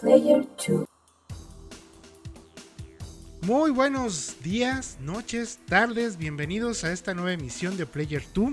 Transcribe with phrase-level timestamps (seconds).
[0.00, 0.86] Player 2.
[3.42, 8.52] Muy buenos días, noches, tardes, bienvenidos a esta nueva emisión de Player 2.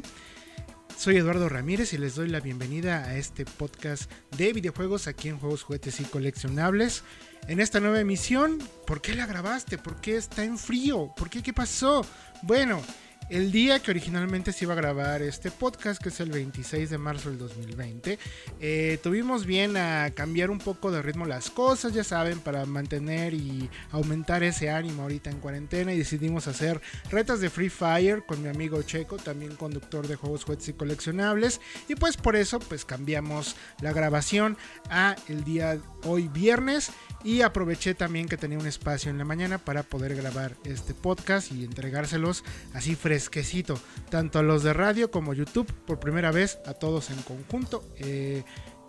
[0.97, 5.39] Soy Eduardo Ramírez y les doy la bienvenida a este podcast de videojuegos aquí en
[5.39, 7.03] Juegos, Juguetes y Coleccionables.
[7.47, 9.77] En esta nueva emisión, ¿por qué la grabaste?
[9.77, 11.13] ¿Por qué está en frío?
[11.15, 12.05] ¿Por qué qué pasó?
[12.41, 12.81] Bueno,
[13.29, 16.97] el día que originalmente se iba a grabar este podcast, que es el 26 de
[16.97, 18.17] marzo del 2020,
[18.59, 23.33] eh, tuvimos bien a cambiar un poco de ritmo las cosas, ya saben, para mantener
[23.33, 28.41] y aumentar ese ánimo ahorita en cuarentena y decidimos hacer retas de Free Fire con
[28.41, 31.59] mi amigo Checo, también conductor de juegos, juguetes y coleccionables,
[31.89, 34.57] y pues por eso pues cambiamos la grabación
[34.89, 36.91] a el día hoy viernes
[37.23, 41.51] y aproveché también que tenía un espacio en la mañana para poder grabar este podcast
[41.51, 43.79] y entregárselos así fresquecito,
[44.11, 47.83] tanto a los de radio como YouTube, por primera vez a todos en conjunto.
[47.97, 48.43] Eh,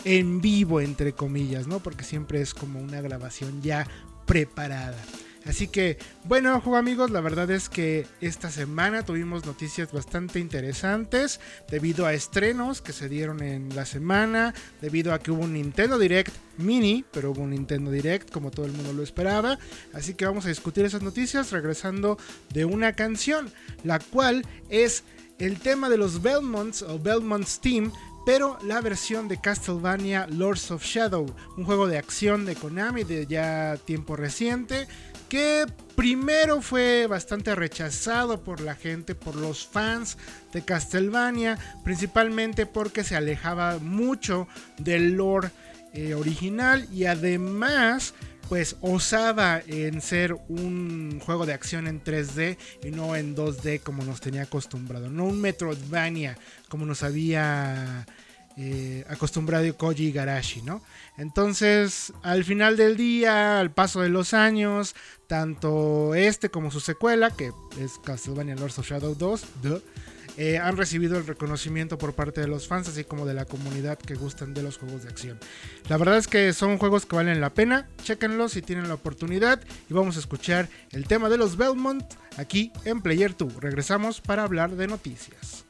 [0.05, 1.81] en vivo, entre comillas, ¿no?
[1.81, 3.87] Porque siempre es como una grabación ya
[4.27, 4.99] preparada.
[5.47, 11.41] Así que, bueno, juego amigos, la verdad es que esta semana tuvimos noticias bastante interesantes
[11.71, 15.99] debido a estrenos que se dieron en la semana, debido a que hubo un Nintendo
[15.99, 19.59] Direct mini, pero hubo un Nintendo Direct como todo el mundo lo esperaba.
[19.95, 22.19] Así que vamos a discutir esas noticias regresando
[22.53, 23.51] de una canción,
[23.85, 25.05] la cual es
[25.39, 27.93] el tema de los Belmonts o Belmont's Team
[28.29, 33.27] pero la versión de Castlevania Lords of Shadow, un juego de acción de Konami de
[33.27, 34.87] ya tiempo reciente,
[35.29, 40.17] que primero fue bastante rechazado por la gente, por los fans
[40.53, 44.49] de Castlevania, principalmente porque se alejaba mucho
[44.79, 45.51] del lore
[45.93, 48.15] eh, original y además
[48.49, 54.05] pues osaba en ser un juego de acción en 3D y no en 2D como
[54.05, 58.07] nos tenía acostumbrado, no un Metroidvania como nos había
[58.61, 60.83] eh, acostumbrado Koji Garashi, ¿no?
[61.17, 64.97] Entonces, al final del día, al paso de los años,
[65.29, 69.45] tanto este como su secuela, que es Castlevania Lords of Shadow 2,
[70.39, 73.97] eh, han recibido el reconocimiento por parte de los fans, así como de la comunidad
[73.97, 75.39] que gustan de los juegos de acción.
[75.89, 79.61] La verdad es que son juegos que valen la pena, chequenlos si tienen la oportunidad
[79.89, 82.05] y vamos a escuchar el tema de los Belmont
[82.37, 83.55] aquí en Player 2.
[83.55, 85.68] Regresamos para hablar de noticias.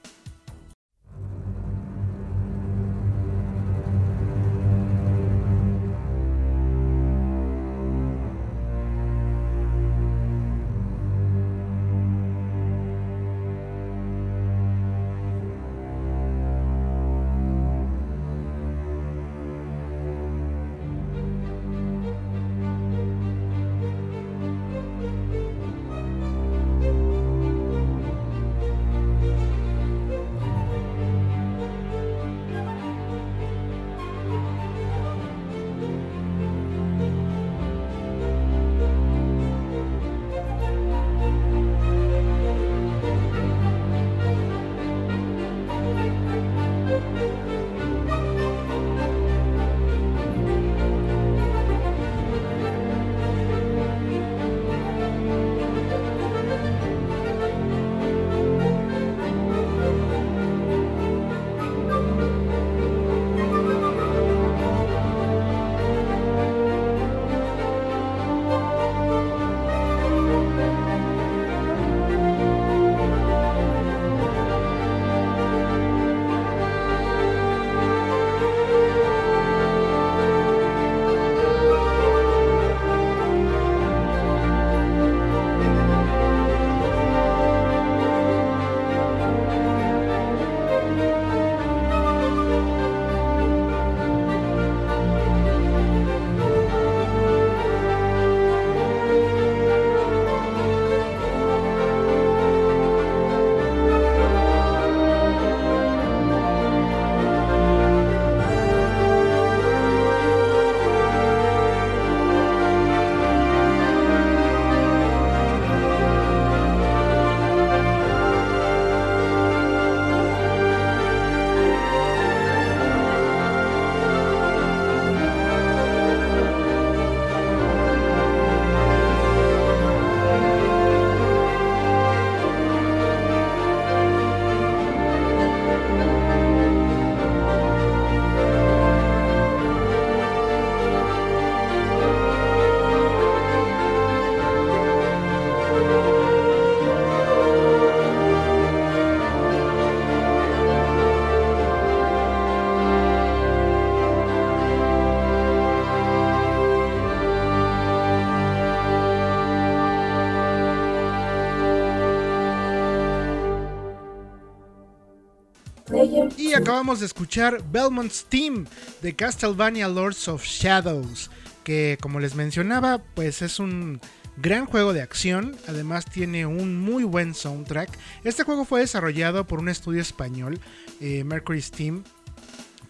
[166.69, 168.67] Acabamos de escuchar Belmont's Team
[169.01, 171.31] de Castlevania Lords of Shadows,
[171.65, 174.03] que como les mencionaba, pues es un
[174.37, 177.89] gran juego de acción, además tiene un muy buen soundtrack.
[178.23, 180.61] Este juego fue desarrollado por un estudio español,
[181.01, 182.05] eh, Mercury Steam,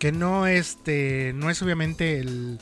[0.01, 2.59] que no, este, no es obviamente el,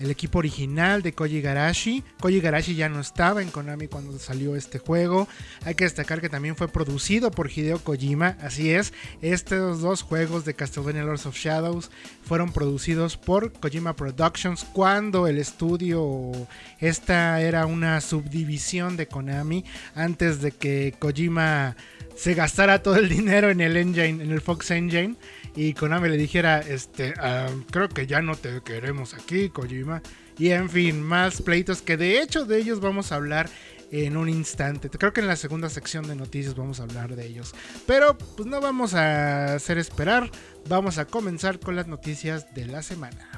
[0.00, 2.02] el equipo original de Koji Garashi.
[2.20, 5.28] Koji Garashi ya no estaba en Konami cuando salió este juego.
[5.64, 8.36] Hay que destacar que también fue producido por Hideo Kojima.
[8.40, 11.90] Así es, estos dos juegos de Castlevania Lords of Shadows
[12.24, 16.32] fueron producidos por Kojima Productions cuando el estudio,
[16.78, 19.64] esta era una subdivisión de Konami
[19.94, 21.76] antes de que Kojima
[22.16, 25.16] se gastara todo el dinero en el engine, en el Fox Engine
[25.54, 30.02] y Konami le dijera, este, ah, creo que ya no te queremos aquí, Kojima.
[30.38, 33.50] Y en fin, más pleitos que de hecho de ellos vamos a hablar
[33.90, 34.88] en un instante.
[34.88, 37.54] Creo que en la segunda sección de noticias vamos a hablar de ellos.
[37.86, 40.30] Pero pues no vamos a hacer esperar,
[40.68, 43.28] vamos a comenzar con las noticias de la semana.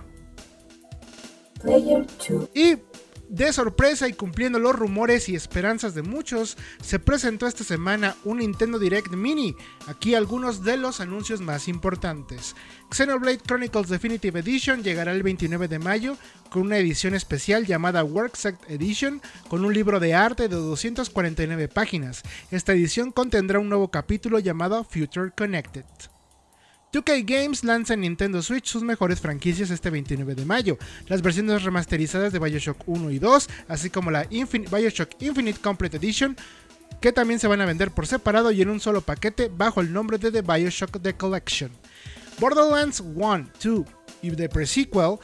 [2.54, 2.76] Y
[3.32, 8.38] de sorpresa y cumpliendo los rumores y esperanzas de muchos, se presentó esta semana un
[8.38, 9.56] Nintendo Direct Mini.
[9.86, 12.54] Aquí algunos de los anuncios más importantes.
[12.90, 16.18] Xenoblade Chronicles Definitive Edition llegará el 29 de mayo
[16.50, 22.22] con una edición especial llamada Worksect Edition con un libro de arte de 249 páginas.
[22.50, 25.86] Esta edición contendrá un nuevo capítulo llamado Future Connected.
[26.92, 30.76] 2K Games lanza en Nintendo Switch sus mejores franquicias este 29 de mayo.
[31.08, 36.36] Las versiones remasterizadas de Bioshock 1 y 2, así como la Bioshock Infinite Complete Edition,
[37.00, 39.90] que también se van a vender por separado y en un solo paquete bajo el
[39.90, 41.70] nombre de The Bioshock The Collection.
[42.38, 43.86] Borderlands 1, 2
[44.20, 45.16] y The Pre-Sequel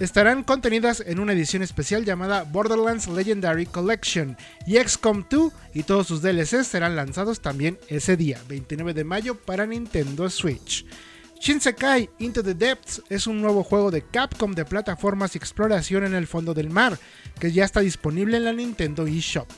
[0.00, 4.36] estarán contenidas en una edición especial llamada Borderlands Legendary Collection
[4.66, 9.34] y XCOM 2 y todos sus DLCs serán lanzados también ese día, 29 de mayo
[9.34, 10.86] para Nintendo Switch.
[11.38, 16.14] Shinsekai Into the Depths es un nuevo juego de Capcom de plataformas y exploración en
[16.14, 16.98] el fondo del mar,
[17.38, 19.48] que ya está disponible en la Nintendo eShop.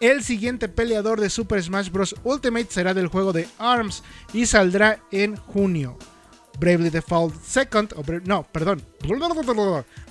[0.00, 2.14] El siguiente peleador de Super Smash Bros.
[2.22, 4.02] Ultimate será del juego de ARMS
[4.32, 5.96] y saldrá en junio.
[6.58, 7.94] Bravely Default Second,
[8.24, 8.82] no, perdón,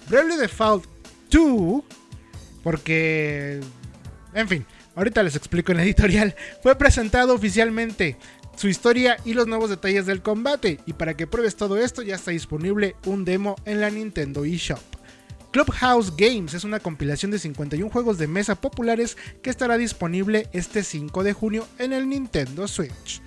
[0.09, 0.86] Bravely Default
[1.31, 1.83] 2,
[2.63, 3.62] porque,
[4.33, 4.65] en fin,
[4.95, 8.18] ahorita les explico en editorial, fue presentado oficialmente
[8.56, 12.15] su historia y los nuevos detalles del combate, y para que pruebes todo esto ya
[12.15, 14.80] está disponible un demo en la Nintendo eShop.
[15.51, 20.83] Clubhouse Games es una compilación de 51 juegos de mesa populares que estará disponible este
[20.83, 23.21] 5 de junio en el Nintendo Switch.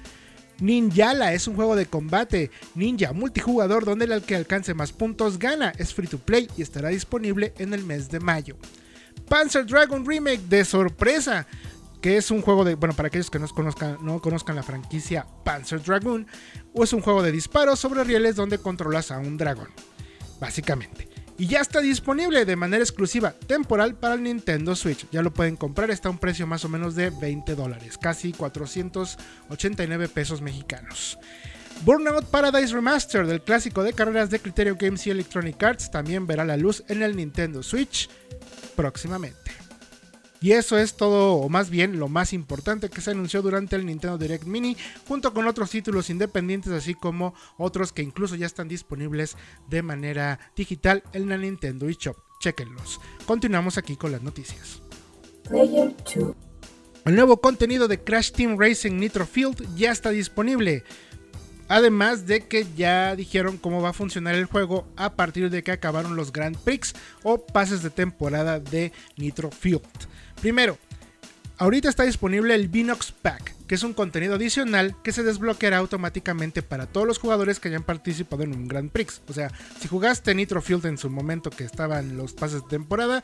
[0.60, 5.72] Ninjala es un juego de combate ninja multijugador donde el que alcance más puntos gana.
[5.78, 8.56] Es free to play y estará disponible en el mes de mayo.
[9.28, 11.46] Panzer Dragon Remake de sorpresa,
[12.00, 15.26] que es un juego de, bueno, para aquellos que no conozcan, no conozcan la franquicia
[15.44, 16.26] Panzer Dragon,
[16.75, 19.69] o es un juego de disparos sobre rieles donde controlas a un dragón,
[20.40, 21.07] básicamente
[21.38, 25.06] y ya está disponible de manera exclusiva temporal para el Nintendo Switch.
[25.11, 28.32] Ya lo pueden comprar, está a un precio más o menos de 20 dólares, casi
[28.32, 31.17] 489 pesos mexicanos.
[31.85, 36.44] Burnout Paradise Remaster del clásico de carreras de Criterio Games y Electronic Arts también verá
[36.44, 38.11] la luz en el Nintendo Switch
[38.75, 39.68] próximamente.
[40.41, 43.87] Y eso es todo, o más bien lo más importante que se anunció durante el
[43.87, 44.77] Nintendo Direct Mini,
[45.07, 49.37] junto con otros títulos independientes, así como otros que incluso ya están disponibles
[49.69, 52.17] de manera digital en la Nintendo eShop.
[52.41, 53.01] Chequenlos.
[53.27, 54.81] Continuamos aquí con las noticias.
[57.05, 60.85] El nuevo contenido de Crash Team Racing Nitro Field ya está disponible.
[61.67, 65.73] Además de que ya dijeron cómo va a funcionar el juego a partir de que
[65.73, 69.83] acabaron los Grand Prix o pases de temporada de Nitro Field.
[70.41, 70.79] Primero,
[71.59, 76.63] ahorita está disponible el Binox Pack, que es un contenido adicional que se desbloqueará automáticamente
[76.63, 79.21] para todos los jugadores que hayan participado en un Grand Prix.
[79.29, 83.21] O sea, si jugaste Nitro Field en su momento que estaban los pases de temporada,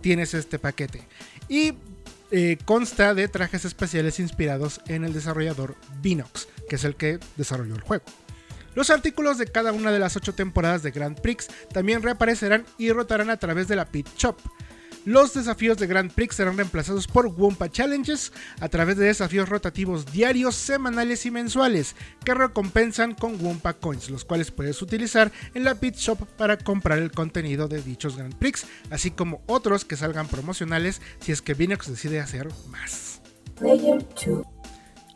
[0.00, 1.06] tienes este paquete.
[1.48, 1.74] Y
[2.30, 7.74] eh, consta de trajes especiales inspirados en el desarrollador Binox, que es el que desarrolló
[7.74, 8.04] el juego.
[8.74, 12.90] Los artículos de cada una de las 8 temporadas de Grand Prix también reaparecerán y
[12.90, 14.36] rotarán a través de la Pit Shop.
[15.04, 20.10] Los desafíos de Grand Prix serán reemplazados por Wumpa Challenges a través de desafíos rotativos
[20.10, 21.94] diarios, semanales y mensuales
[22.24, 26.98] que recompensan con Wumpa Coins, los cuales puedes utilizar en la Pit Shop para comprar
[26.98, 31.52] el contenido de dichos Grand Prix, así como otros que salgan promocionales si es que
[31.52, 33.20] Vinox decide hacer más.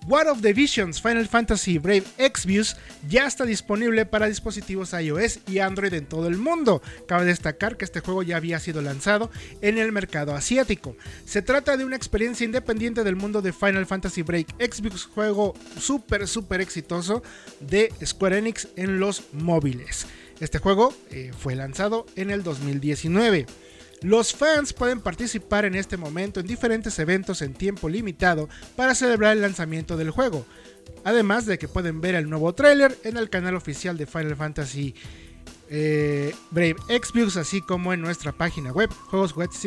[0.09, 2.79] War of the Visions Final Fantasy Brave Exvius
[3.11, 6.81] ya está disponible para dispositivos iOS y Android en todo el mundo.
[7.07, 10.97] Cabe destacar que este juego ya había sido lanzado en el mercado asiático.
[11.27, 16.27] Se trata de una experiencia independiente del mundo de Final Fantasy Break Exvius, juego súper
[16.27, 17.23] súper exitoso
[17.61, 20.07] de Square Enix en los móviles.
[20.41, 23.45] Este juego eh, fue lanzado en el 2019.
[24.03, 29.33] Los fans pueden participar en este momento en diferentes eventos en tiempo limitado para celebrar
[29.33, 30.47] el lanzamiento del juego.
[31.05, 34.95] Además de que pueden ver el nuevo tráiler en el canal oficial de Final Fantasy
[35.71, 39.67] eh, Brave Xbox, así como en nuestra página web juegoswebs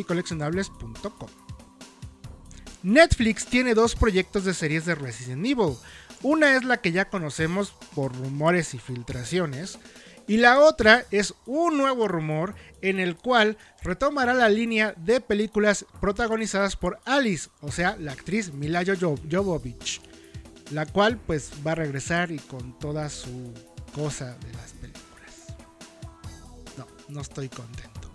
[2.84, 5.76] Netflix tiene dos proyectos de series de Resident Evil.
[6.24, 9.78] Una es la que ya conocemos por rumores y filtraciones,
[10.32, 15.86] y la otra es un nuevo rumor en el cual retomará la línea de películas
[16.00, 20.00] protagonizadas por Alice, o sea, la actriz Mila Jovovich,
[20.72, 23.54] la cual pues va a regresar y con toda su
[23.94, 25.58] cosa de las películas.
[26.78, 28.10] No, no estoy contento.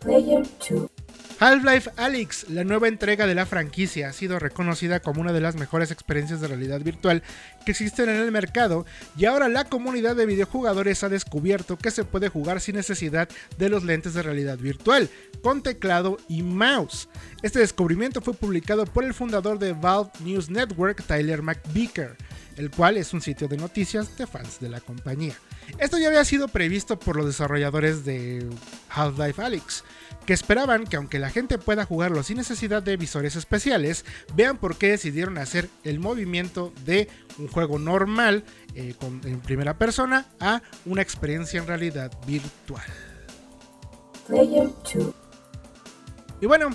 [0.00, 0.95] Player 2.
[1.38, 5.54] Half-Life Alyx, la nueva entrega de la franquicia, ha sido reconocida como una de las
[5.54, 7.22] mejores experiencias de realidad virtual
[7.66, 8.86] que existen en el mercado
[9.18, 13.28] y ahora la comunidad de videojugadores ha descubierto que se puede jugar sin necesidad
[13.58, 15.10] de los lentes de realidad virtual,
[15.42, 17.06] con teclado y mouse.
[17.42, 22.16] Este descubrimiento fue publicado por el fundador de Valve News Network, Tyler McVicker,
[22.56, 25.34] el cual es un sitio de noticias de fans de la compañía.
[25.78, 28.48] Esto ya había sido previsto por los desarrolladores de
[28.88, 29.84] Half-Life Alyx,
[30.24, 34.76] que esperaban que aunque la gente pueda jugarlo sin necesidad de visores especiales, vean por
[34.76, 37.08] qué decidieron hacer el movimiento de
[37.38, 38.44] un juego normal
[38.74, 38.94] eh,
[39.24, 42.84] en primera persona a una experiencia en realidad virtual.
[46.40, 46.70] Y bueno,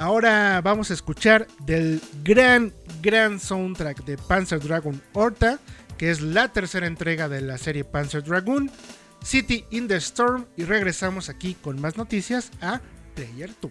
[0.00, 5.58] ahora vamos a escuchar del gran, gran soundtrack de Panzer Dragon Horta,
[5.98, 8.70] que es la tercera entrega de la serie Panzer Dragon.
[9.22, 12.80] City in the Storm y regresamos aquí con más noticias a
[13.14, 13.70] Player 2.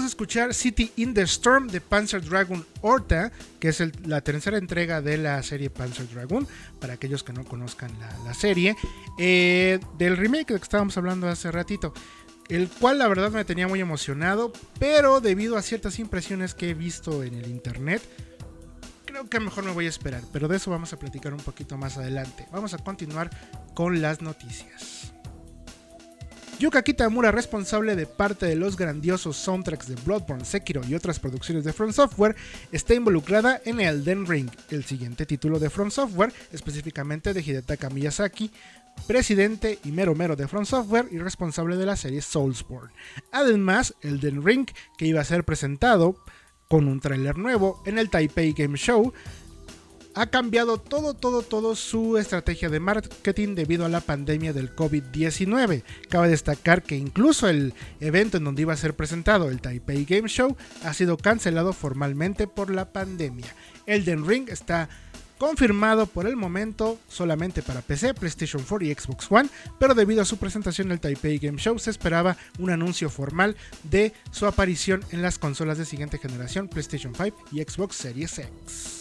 [0.00, 4.56] Acabamos de escuchar City in the Storm de Panzer Dragon Horta, que es la tercera
[4.56, 6.46] entrega de la serie Panzer Dragon,
[6.80, 8.76] para aquellos que no conozcan la, serie,
[9.18, 11.92] eh, del remake que estábamos hablando hace ratito.
[12.48, 16.74] El cual la verdad me tenía muy emocionado, pero debido a ciertas impresiones que he
[16.74, 18.00] visto en el internet,
[19.04, 21.76] creo que mejor me voy a esperar, pero de eso vamos a platicar un poquito
[21.76, 22.46] más adelante.
[22.52, 23.28] Vamos a continuar
[23.74, 25.12] con las noticias.
[26.60, 31.64] Yuka Kitamura, responsable de parte de los grandiosos soundtracks de Bloodborne, Sekiro y otras producciones
[31.64, 32.36] de From Software,
[32.70, 38.50] está involucrada en Elden Ring, el siguiente título de From Software, específicamente de Hidetaka Miyazaki,
[39.06, 42.92] presidente y mero mero de From Software y responsable de la serie Soulsborne.
[43.32, 46.22] Además, Elden Ring, que iba a ser presentado
[46.68, 49.14] con un tráiler nuevo en el Taipei Game Show,
[50.14, 55.82] ha cambiado todo, todo, todo su estrategia de marketing debido a la pandemia del COVID-19.
[56.08, 60.28] Cabe destacar que incluso el evento en donde iba a ser presentado el Taipei Game
[60.28, 63.54] Show ha sido cancelado formalmente por la pandemia.
[63.86, 64.88] Elden Ring está
[65.38, 69.48] confirmado por el momento solamente para PC, PlayStation 4 y Xbox One,
[69.78, 73.56] pero debido a su presentación en el Taipei Game Show se esperaba un anuncio formal
[73.84, 78.99] de su aparición en las consolas de siguiente generación, PlayStation 5 y Xbox Series X.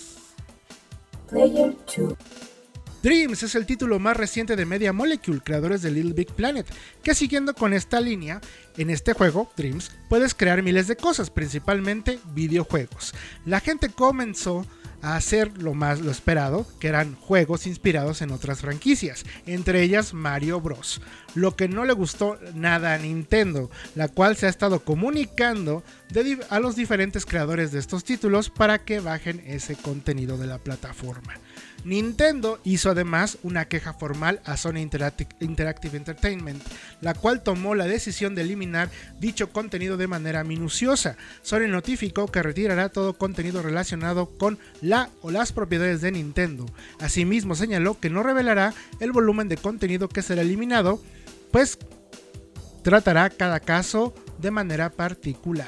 [3.02, 6.66] Dreams es el título más reciente de Media Molecule, creadores de Little Big Planet,
[7.02, 8.42] que siguiendo con esta línea,
[8.78, 13.14] en este juego, Dreams, puedes crear miles de cosas, principalmente videojuegos.
[13.46, 14.66] La gente comenzó
[15.02, 20.14] a hacer lo más lo esperado, que eran juegos inspirados en otras franquicias, entre ellas
[20.14, 21.02] Mario Bros.
[21.36, 25.84] Lo que no le gustó nada a Nintendo, la cual se ha estado comunicando
[26.50, 31.34] a los diferentes creadores de estos títulos para que bajen ese contenido de la plataforma.
[31.84, 36.62] Nintendo hizo además una queja formal a Sony Interactive Entertainment,
[37.02, 41.18] la cual tomó la decisión de eliminar dicho contenido de manera minuciosa.
[41.42, 46.66] Sony notificó que retirará todo contenido relacionado con la o las propiedades de Nintendo.
[47.00, 51.02] Asimismo señaló que no revelará el volumen de contenido que será eliminado,
[51.52, 51.78] pues
[52.84, 55.68] tratará cada caso de manera particular.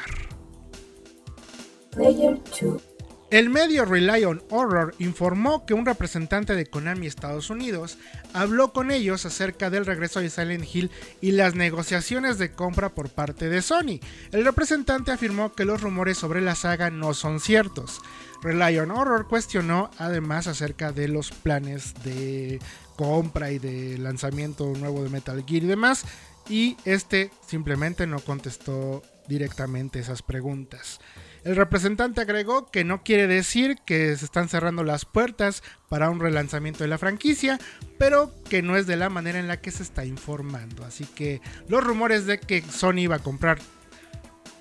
[3.32, 7.98] El medio Rely on Horror informó que un representante de Konami Estados Unidos
[8.34, 10.92] habló con ellos acerca del regreso de Silent Hill
[11.22, 14.02] y las negociaciones de compra por parte de Sony.
[14.34, 18.02] El representante afirmó que los rumores sobre la saga no son ciertos.
[18.44, 22.60] Rely on Horror cuestionó además acerca de los planes de
[22.98, 26.04] compra y de lanzamiento nuevo de Metal Gear y demás,
[26.50, 31.00] y este simplemente no contestó directamente esas preguntas.
[31.44, 36.20] El representante agregó que no quiere decir que se están cerrando las puertas para un
[36.20, 37.60] relanzamiento de la franquicia,
[37.98, 40.86] pero que no es de la manera en la que se está informando.
[40.86, 43.58] Así que los rumores de que Sony iba a comprar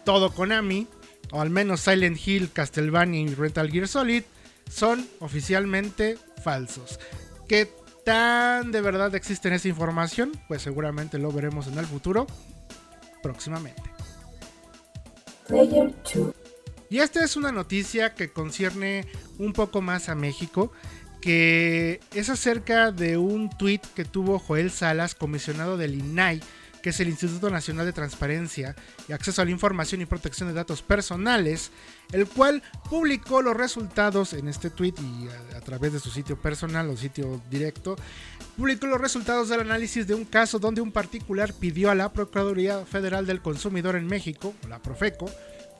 [0.05, 0.88] todo Konami,
[1.33, 4.23] o al menos Silent Hill, Castlevania y Rental Gear Solid,
[4.71, 6.99] son oficialmente falsos.
[7.47, 7.71] ¿Qué
[8.07, 10.33] tan de verdad existe esa información?
[10.49, 12.27] Pues seguramente lo veremos en el futuro
[13.23, 13.83] próximamente.
[15.47, 16.39] Player 2.
[16.90, 19.07] Y esta es una noticia que concierne
[19.38, 20.72] un poco más a México,
[21.20, 26.40] que es acerca de un tuit que tuvo Joel Salas, comisionado del INAI,
[26.83, 28.74] que es el Instituto Nacional de Transparencia
[29.07, 31.70] y Acceso a la Información y Protección de Datos Personales,
[32.11, 36.88] el cual publicó los resultados en este tweet y a, través de su sitio personal
[36.88, 37.94] o sitio directo,
[38.57, 42.85] publicó los resultados del análisis de un caso donde un particular pidió a la Procuraduría
[42.85, 45.31] Federal del Consumidor en México, la Profeco,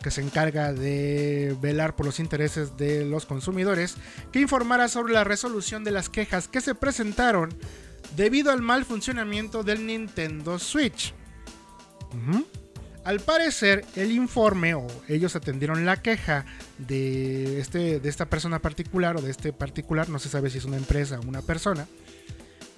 [0.03, 3.97] que se encarga de velar por los intereses de los consumidores,
[4.33, 7.51] que informara sobre la resolución de las quejas que se presentaron
[8.17, 11.15] debido al mal funcionamiento del Nintendo Switch.
[13.05, 16.45] Al parecer, el informe o ellos atendieron la queja
[16.79, 20.65] de, este, de esta persona particular o de este particular, no se sabe si es
[20.65, 21.87] una empresa o una persona,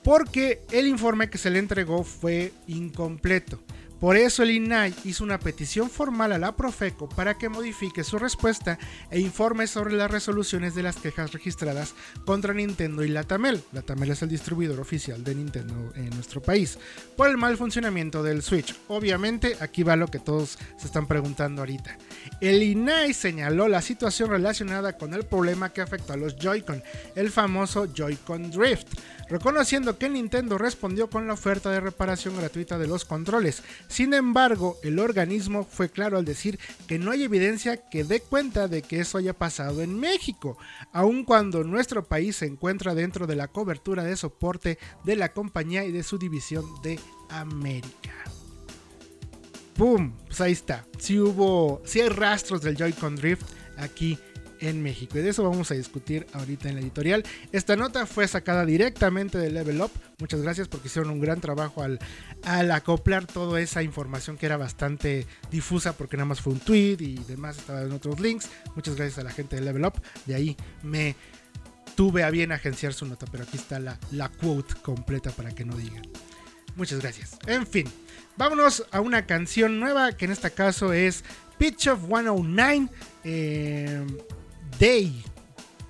[0.05, 3.61] porque el informe que se le entregó fue incompleto.
[4.03, 8.19] Por eso el INAI hizo una petición formal a la Profeco para que modifique su
[8.19, 8.77] respuesta
[9.13, 13.63] e informe sobre las resoluciones de las quejas registradas contra Nintendo y Latamel.
[13.71, 16.81] Latamel es el distribuidor oficial de Nintendo en nuestro país
[17.17, 18.75] por el mal funcionamiento del Switch.
[18.89, 21.97] Obviamente, aquí va lo que todos se están preguntando ahorita.
[22.41, 26.83] El INAI señaló la situación relacionada con el problema que afectó a los Joy-Con,
[27.15, 28.89] el famoso Joy-Con Drift
[29.33, 33.63] reconociendo que Nintendo respondió con la oferta de reparación gratuita de los controles.
[33.89, 38.69] Sin embargo, el organismo fue claro al decir que no hay evidencia que dé cuenta
[38.69, 40.59] de que eso haya pasado en México,
[40.93, 45.85] aun cuando nuestro país se encuentra dentro de la cobertura de soporte de la compañía
[45.85, 48.13] y de su división de América.
[49.75, 50.13] ¡Pum!
[50.27, 50.85] Pues ahí está.
[50.99, 53.47] Si hubo, si hay rastros del Joy-Con Drift
[53.79, 54.19] aquí
[54.63, 55.19] en México.
[55.19, 57.25] Y de eso vamos a discutir ahorita en la editorial.
[57.51, 59.91] Esta nota fue sacada directamente de Level Up.
[60.19, 65.27] Muchas gracias porque hicieron un gran trabajo al, acoplar toda esa información que era bastante
[65.51, 68.49] difusa porque nada más fue un tweet y demás estaba en otros links.
[68.77, 70.01] Muchas gracias a la gente de Level Up.
[70.27, 71.17] De ahí me
[71.97, 75.65] tuve a bien agenciar su nota, pero aquí está la, la quote completa para que
[75.65, 76.03] no digan.
[76.77, 77.37] Muchas gracias.
[77.47, 77.87] En fin,
[78.37, 81.25] vámonos a una canción nueva que en este caso es
[81.59, 82.89] Pitch of 109
[83.25, 84.07] eh,
[84.79, 85.25] Day.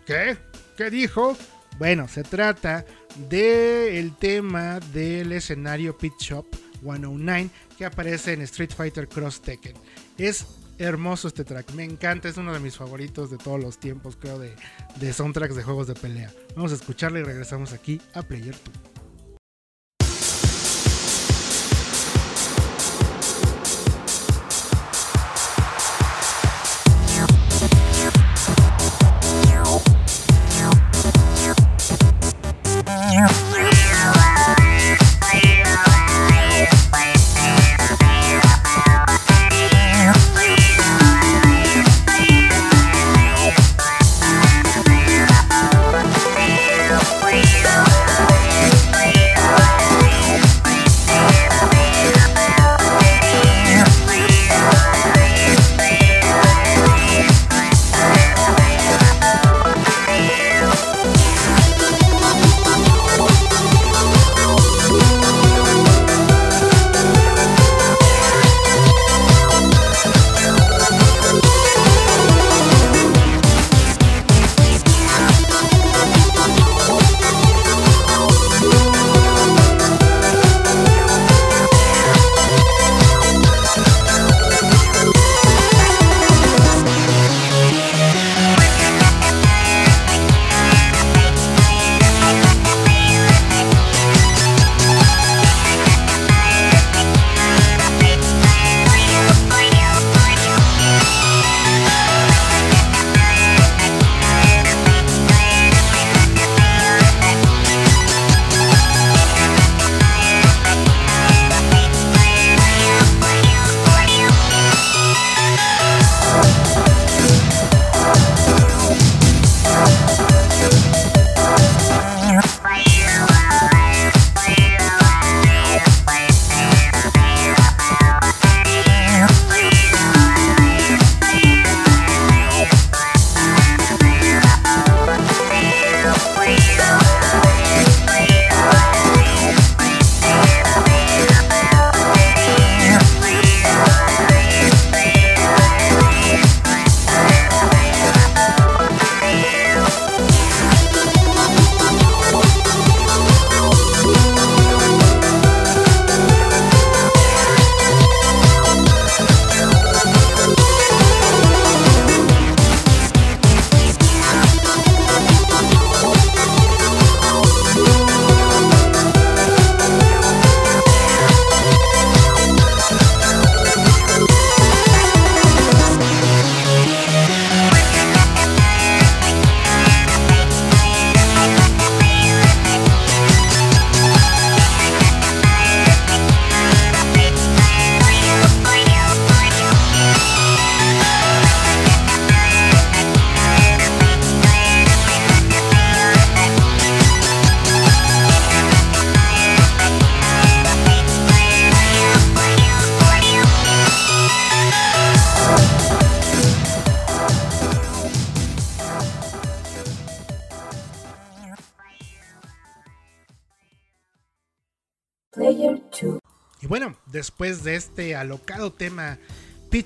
[0.06, 0.36] ¿Qué?
[0.76, 1.36] ¿Qué dijo?
[1.78, 2.84] Bueno, se trata
[3.28, 6.46] del tema del escenario Pitch Shop
[6.82, 9.74] 109 que aparece en Street Fighter Cross Tekken.
[10.18, 10.46] Es
[10.78, 14.38] hermoso este track, me encanta, es uno de mis favoritos de todos los tiempos, creo,
[14.38, 14.54] de,
[14.96, 16.32] de soundtracks de juegos de pelea.
[16.56, 18.91] Vamos a escucharle y regresamos aquí a Player 2.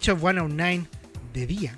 [0.07, 0.87] Pitch of 109
[1.35, 1.77] de día,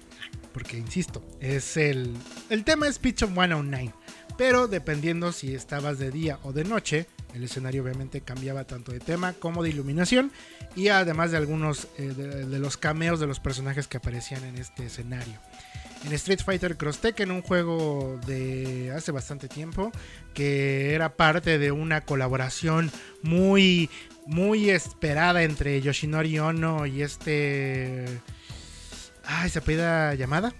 [0.52, 2.14] porque insisto, es el,
[2.50, 3.94] el tema es Pitch of 109,
[4.36, 9.00] pero dependiendo si estabas de día o de noche, el escenario obviamente cambiaba tanto de
[9.00, 10.30] tema como de iluminación
[10.76, 14.84] y además de algunos eh, de, los cameos de los personajes que aparecían en este
[14.84, 15.40] escenario.
[16.04, 19.90] En Street Fighter Cross Tekken, un juego de hace bastante tiempo,
[20.34, 23.88] que era parte de una colaboración muy
[24.28, 28.04] muy esperada entre Yoshinori Ono y este.
[29.24, 30.54] Ay, se apellida llamada.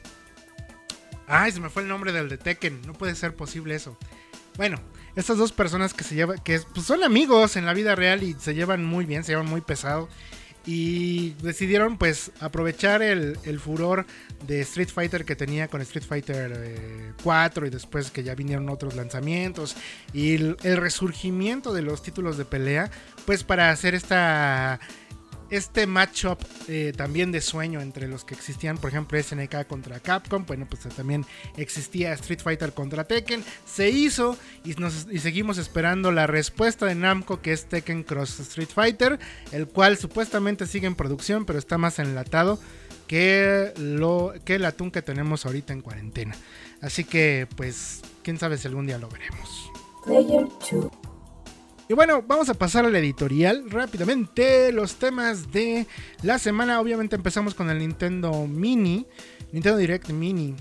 [1.27, 2.81] Ay, se me fue el nombre del de Tekken.
[2.87, 3.99] No puede ser posible eso.
[4.57, 4.81] Bueno,
[5.17, 8.35] estas dos personas que se llevan, que pues son amigos en la vida real y
[8.35, 10.09] se llevan muy bien, se llevan muy pesado.
[10.67, 14.07] Y decidieron pues aprovechar el, furor
[14.47, 18.69] de Street Fighter que tenía con Street Fighter 4 eh, y después que ya vinieron
[18.69, 19.77] otros lanzamientos
[20.13, 22.91] y el resurgimiento de los títulos de pelea
[23.25, 24.81] pues para hacer esta
[25.51, 30.45] este matchup eh, también de sueño entre los que existían, por ejemplo, SNK contra Capcom,
[30.47, 31.25] bueno, pues también
[31.57, 34.75] existía Street Fighter contra Tekken, se hizo y,
[35.19, 39.19] seguimos esperando la respuesta de Namco que es Tekken Cross Street Fighter,
[39.53, 42.59] el cual supuestamente sigue en producción, pero está más enlatado
[43.07, 43.73] que,
[44.45, 46.37] que el atún que tenemos ahorita en cuarentena.
[46.81, 49.71] Así que, pues, quién sabe si algún día lo veremos.
[50.05, 51.08] Player 2.
[51.91, 54.73] Y bueno, vamos a pasar al editorial rápidamente.
[54.73, 55.87] Los temas de
[56.23, 56.83] la semana.
[56.83, 59.07] Obviamente empezamos con el Nintendo Mini.
[59.53, 60.55] Nintendo Direct Mini.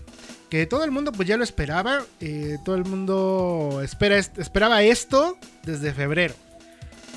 [0.50, 2.06] Que todo el mundo pues ya lo esperaba.
[2.22, 6.34] Eh, todo el mundo espera, esperaba esto desde febrero.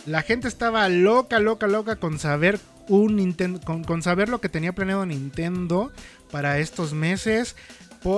[0.06, 3.60] La gente estaba loca, loca, loca con saber un Nintendo.
[3.64, 5.92] Con, con saber lo que tenía planeado Nintendo
[6.32, 7.54] para estos meses.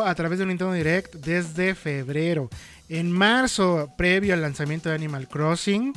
[0.07, 2.48] A través de un Nintendo Direct desde febrero.
[2.94, 5.94] En marzo, previo al lanzamiento de Animal Crossing,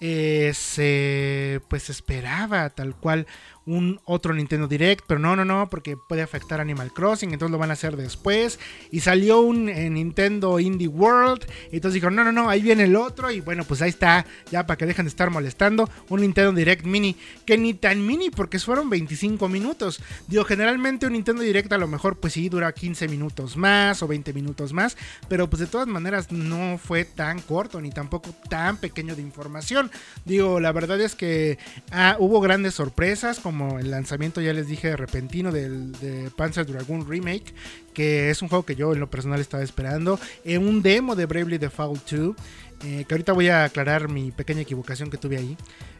[0.00, 3.26] eh, se pues esperaba tal cual
[3.66, 7.58] un otro Nintendo Direct, pero no, no, no, porque puede afectar Animal Crossing, entonces lo
[7.58, 8.58] van a hacer después.
[8.90, 12.84] Y salió un eh, Nintendo Indie World, y entonces dijeron, no, no, no, ahí viene
[12.84, 16.20] el otro, y bueno, pues ahí está, ya para que dejen de estar molestando, un
[16.20, 20.00] Nintendo Direct Mini, que ni tan mini, porque fueron 25 minutos.
[20.28, 24.06] Digo, generalmente un Nintendo Direct a lo mejor pues sí dura 15 minutos más o
[24.06, 24.96] 20 minutos más,
[25.28, 29.90] pero pues de todas maneras no fue tan corto, ni tampoco tan pequeño de información.
[30.24, 31.58] Digo, la verdad es que
[31.90, 36.66] ah, hubo grandes sorpresas, como como el lanzamiento, ya les dije, repentino del, de Panzer
[36.66, 37.54] Dragoon Remake,
[37.94, 41.24] que es un juego que yo en lo personal estaba esperando, en un demo de
[41.24, 42.36] Bravely Default 2,
[42.84, 45.56] eh, que ahorita voy a aclarar mi pequeña equivocación que tuve ahí.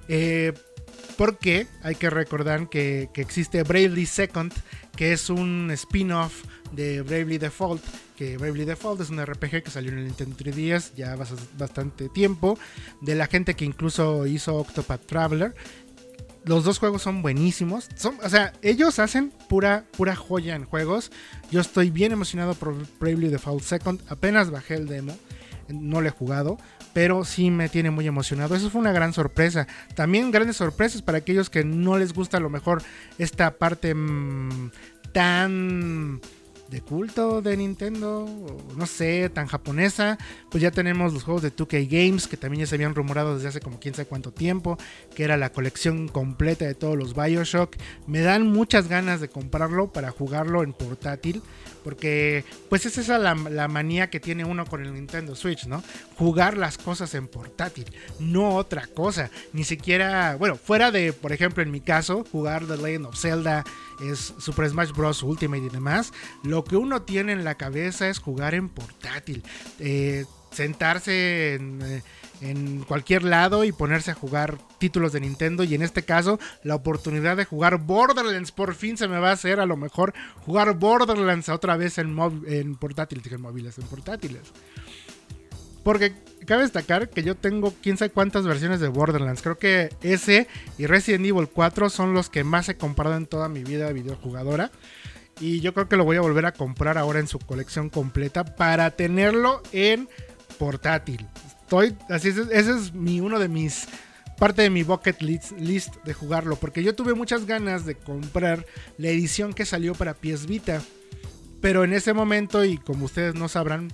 [0.08, 0.52] Eh,
[1.16, 4.52] porque hay que recordar que, que, existe Bravely Second,
[4.94, 7.82] que es un spin-off de Bravely Default,
[8.16, 11.16] que Bravely Default es un RPG que salió en el Nintendo 3DS ya
[11.56, 12.58] bastante tiempo,
[13.00, 15.54] de la gente que incluso hizo Octopath Traveler,
[16.46, 17.88] los dos juegos son buenísimos.
[17.96, 21.10] Son, o sea, ellos hacen pura, pura joya en juegos.
[21.50, 24.00] Yo estoy bien emocionado por Bravely Default Second.
[24.08, 25.16] Apenas bajé el demo.
[25.68, 26.56] No lo he jugado.
[26.92, 28.54] Pero sí me tiene muy emocionado.
[28.54, 29.66] Eso fue una gran sorpresa.
[29.96, 32.80] También grandes sorpresas para aquellos que no les gusta a lo mejor
[33.18, 34.70] esta parte mm,
[35.12, 36.20] tan
[36.70, 38.26] de culto de Nintendo,
[38.76, 40.18] no sé, tan japonesa,
[40.50, 43.48] pues ya tenemos los juegos de 2K Games que también ya se habían rumorado desde
[43.48, 44.78] hace como quién sabe cuánto tiempo,
[45.14, 47.76] que era la colección completa de todos los BioShock.
[48.06, 51.42] Me dan muchas ganas de comprarlo para jugarlo en portátil,
[51.86, 53.36] porque pues es esa la,
[53.68, 55.84] manía que tiene uno con el Nintendo Switch, ¿no?
[56.16, 57.86] Jugar las cosas en portátil,
[58.18, 62.76] no otra cosa, ni siquiera, bueno, fuera de, por ejemplo, en mi caso, jugar The
[62.76, 63.62] Legend of Zelda
[64.00, 65.22] es Super Smash Bros.
[65.22, 69.44] Ultimate y demás, lo que uno tiene en la cabeza es jugar en portátil.
[69.78, 72.02] Eh, sentarse eh,
[72.40, 76.74] en, cualquier lado y ponerse a jugar títulos de Nintendo y en este caso la
[76.74, 80.74] oportunidad de jugar Borderlands por fin se me va a hacer a lo mejor jugar
[80.74, 84.42] Borderlands otra vez en, en portátiles, en móviles, en portátiles.
[85.82, 86.12] Porque
[86.46, 89.40] cabe destacar que yo tengo quién sabe cuántas versiones de Borderlands.
[89.40, 93.48] Creo que ese y Resident Evil 4 son los que más he comprado en toda
[93.48, 94.72] mi vida de videojugadora.
[95.38, 98.44] Y yo creo que lo voy a volver a comprar ahora en su colección completa
[98.56, 100.08] para tenerlo en
[100.58, 101.26] portátil.
[101.66, 103.88] Estoy, así es, ese es mi, uno de mis
[104.38, 106.54] parte de mi bucket list, list, de jugarlo.
[106.54, 108.64] Porque yo tuve muchas ganas de comprar
[108.98, 110.80] la edición que salió para PS Vita.
[111.60, 113.90] Pero en ese momento, y como ustedes no sabrán,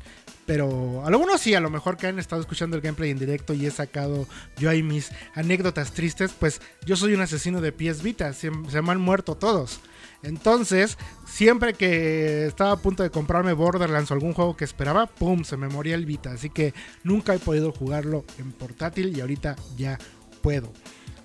[0.47, 3.67] pero algunos sí, a lo mejor que han estado escuchando el gameplay en directo y
[3.67, 4.27] he sacado
[4.57, 8.83] yo ahí mis anécdotas tristes, pues yo soy un asesino de pies Vita, se, se,
[8.83, 9.81] me han muerto todos.
[10.23, 15.43] Entonces, siempre que estaba a punto de comprarme Borderlands o algún juego que esperaba, ¡pum!
[15.45, 16.33] se me moría el Vita.
[16.33, 19.99] Así que nunca he podido jugarlo en portátil y ahorita ya
[20.41, 20.73] puedo.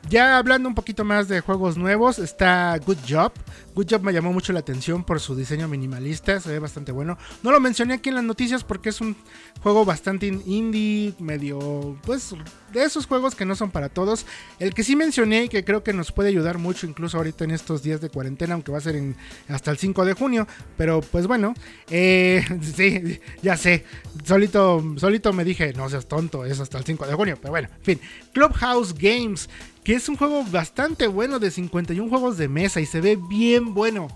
[0.09, 3.33] Ya hablando un poquito más de juegos nuevos, está Good Job.
[3.77, 7.15] Good Job me llamó mucho la atención por su diseño minimalista, se ve bastante bueno.
[7.43, 9.15] No lo mencioné aquí en las noticias porque es un
[9.61, 12.33] juego bastante indie, medio, pues,
[12.73, 14.25] de esos juegos que no son para todos.
[14.57, 17.51] El que sí mencioné y que creo que nos puede ayudar mucho, incluso ahorita en
[17.51, 18.99] estos días de cuarentena, aunque va a ser
[19.47, 20.47] hasta el 5 de junio.
[20.75, 21.53] Pero pues bueno,
[21.91, 22.43] eh,
[22.75, 23.85] sí, ya sé.
[24.25, 27.37] Solito, solito me dije, no seas tonto, es hasta el 5 de junio.
[27.39, 28.01] Pero bueno, en fin.
[28.33, 29.47] Clubhouse Games
[29.87, 33.66] que es un juego bastante bueno de 51 juegos de mesa y se ve bien
[33.73, 34.07] bueno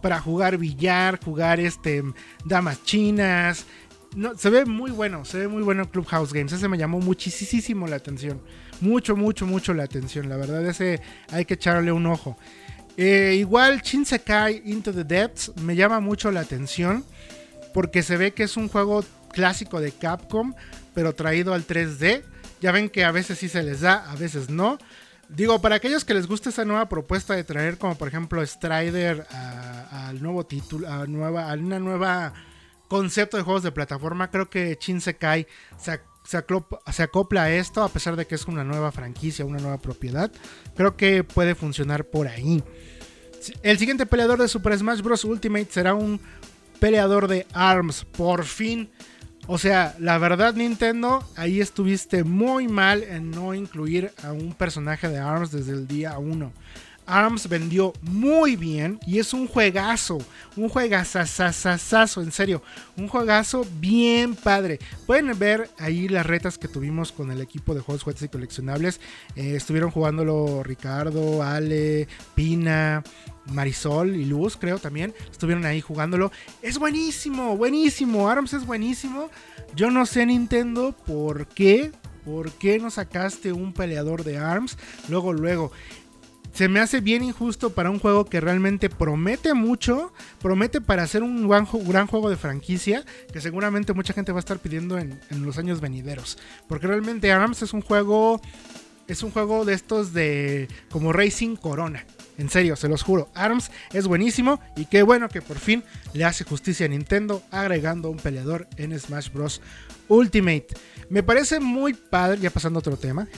[0.00, 2.02] para jugar billar, jugar este
[2.44, 3.66] damas chinas,
[4.16, 6.52] no, se ve muy bueno, se ve muy bueno Clubhouse Games.
[6.52, 8.40] Ese me llamó muchísimo la atención.
[8.80, 10.28] Mucho, mucho, mucho la atención.
[10.28, 12.36] La verdad, ese hay que echarle un ojo.
[12.96, 17.04] Eh, igual Shinsekai Into the Depths me llama mucho la atención
[17.72, 20.54] porque se ve que es un juego clásico de Capcom,
[20.94, 22.22] pero traído al 3D.
[22.60, 24.78] Ya ven que a veces sí se les da, a veces no.
[25.28, 29.26] Digo, para aquellos que les gusta esa nueva propuesta de traer, como por ejemplo Strider
[29.90, 32.32] al nuevo título, a, nueva, a una nueva
[32.88, 38.16] concepto de juegos de plataforma, creo que Shinsekai se, se, acopla a esto, a pesar
[38.16, 40.32] de que es una nueva franquicia, una nueva propiedad.
[40.74, 42.64] Creo que puede funcionar por ahí.
[43.62, 45.24] El siguiente peleador de Super Smash Bros.
[45.24, 46.20] Ultimate será un
[46.80, 48.04] peleador de ARMS.
[48.04, 48.90] Por fin.
[49.50, 55.08] O sea, la verdad Nintendo, ahí estuviste muy mal en no incluir a un personaje
[55.08, 56.52] de ARMS desde el día 1.
[57.08, 60.18] ARMS vendió muy bien y es un juegazo,
[60.56, 62.62] un juegazazazazo, en serio,
[62.96, 64.78] un juegazo bien padre.
[65.06, 69.00] Pueden ver ahí las retas que tuvimos con el equipo de juegos, juguetes y coleccionables.
[69.36, 73.02] Eh, estuvieron jugándolo Ricardo, Ale, Pina,
[73.46, 75.14] Marisol y Luz, creo también.
[75.30, 76.30] Estuvieron ahí jugándolo.
[76.62, 78.28] Es buenísimo, buenísimo.
[78.28, 79.30] ARMS es buenísimo.
[79.74, 81.92] Yo no sé Nintendo por qué.
[82.24, 84.76] ¿Por qué no sacaste un peleador de ARMS?
[85.08, 85.72] Luego, luego
[86.58, 91.22] se me hace bien injusto para un juego que realmente promete mucho, promete para hacer
[91.22, 91.66] un gran,
[92.08, 96.36] juego de franquicia, que seguramente mucha gente va a estar pidiendo en, los años venideros.
[96.66, 98.40] Porque realmente ARMS es un juego,
[99.06, 102.04] es un juego de estos de como Racing Corona.
[102.38, 106.24] En serio, se los juro, ARMS es buenísimo y qué bueno que por fin le
[106.24, 109.60] hace justicia a Nintendo agregando un peleador en Smash Bros.
[110.08, 110.66] Ultimate.
[111.08, 113.28] Me parece muy padre, ya pasando a otro tema,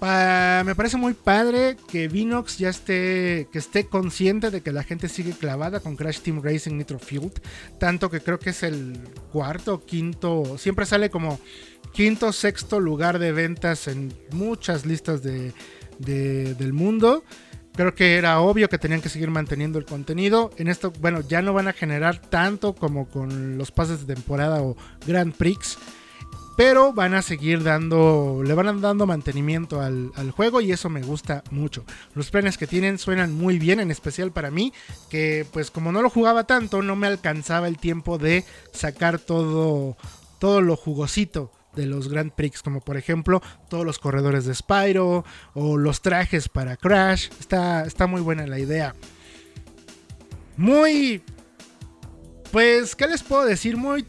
[0.00, 5.08] me parece muy padre que Vinox ya esté, que esté consciente de que la gente
[5.08, 7.40] sigue clavada con Crash Team Racing Nitro Field.
[7.78, 8.98] Tanto que creo que es el
[9.32, 11.40] cuarto, quinto, siempre sale como
[11.92, 15.52] quinto, sexto lugar de ventas en muchas listas de,
[15.98, 17.24] del mundo.
[17.74, 20.50] Creo que era obvio que tenían que seguir manteniendo el contenido.
[20.56, 24.62] En esto, bueno, ya no van a generar tanto como con los pases de temporada
[24.62, 25.78] o Grand Prix
[26.56, 31.44] pero van a seguir dando, le van dando mantenimiento al, juego y eso me gusta
[31.50, 31.84] mucho.
[32.14, 34.72] Los planes que tienen suenan muy bien, en especial para mí,
[35.10, 39.96] que pues como no lo jugaba tanto, no me alcanzaba el tiempo de sacar todo,
[40.38, 45.24] todo lo jugosito de los Grand Prix, como por ejemplo todos los corredores de Spyro
[45.52, 47.28] o los trajes para Crash.
[47.38, 48.94] Está, está muy buena la idea.
[50.56, 51.22] Muy...
[52.50, 53.76] Pues, ¿qué les puedo decir?
[53.76, 54.06] Muy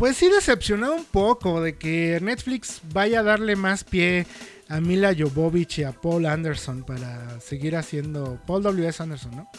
[0.00, 4.26] pues sí decepcionado un poco de que Netflix vaya a darle más pie
[4.70, 9.02] a Mila Jovovich y a Paul Anderson para seguir haciendo Paul W.S.
[9.02, 9.50] Anderson, ¿no?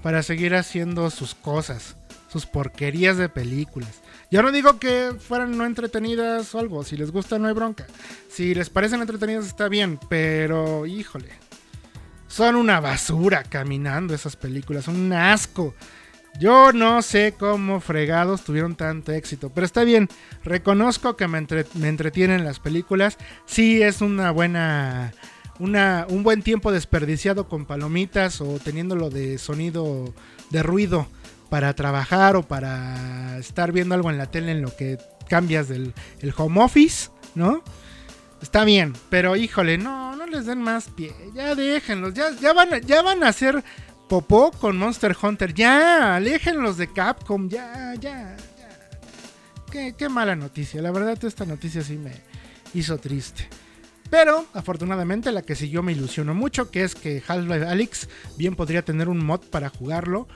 [0.00, 1.96] Para seguir haciendo sus cosas,
[2.28, 4.00] sus porquerías de películas.
[4.30, 7.84] Yo no digo que fueran no entretenidas o algo, si les gusta no hay bronca.
[8.30, 11.30] Si les parecen entretenidas está bien, pero híjole.
[12.28, 15.74] Son una basura caminando esas películas, un asco.
[16.38, 20.08] Yo no sé cómo fregados tuvieron tanto éxito, pero está bien.
[20.44, 23.18] Reconozco que me, entretienen las películas.
[23.44, 25.12] Sí es una buena,
[25.58, 30.14] una, un buen tiempo desperdiciado con palomitas o teniéndolo de sonido
[30.50, 31.08] de ruido
[31.50, 34.98] para trabajar o para estar viendo algo en la tele en lo que
[35.28, 37.64] cambias del el home office, ¿no?
[38.40, 42.80] Está bien, pero híjole, no, no les den más pie, ya déjenlos, ya, ya, van,
[42.82, 43.64] ya van a ser
[44.08, 45.54] popó con Monster Hunter.
[45.54, 47.48] Ya, aléjenlos de Capcom.
[47.48, 49.94] Ya, ya, ya.
[49.96, 50.80] Qué, mala noticia.
[50.80, 52.12] La verdad, esta noticia sí me
[52.74, 53.48] hizo triste.
[54.10, 58.82] Pero afortunadamente la que siguió me ilusionó mucho, que es que Half-Life Alyx bien podría
[58.82, 60.26] tener un mod para jugarlo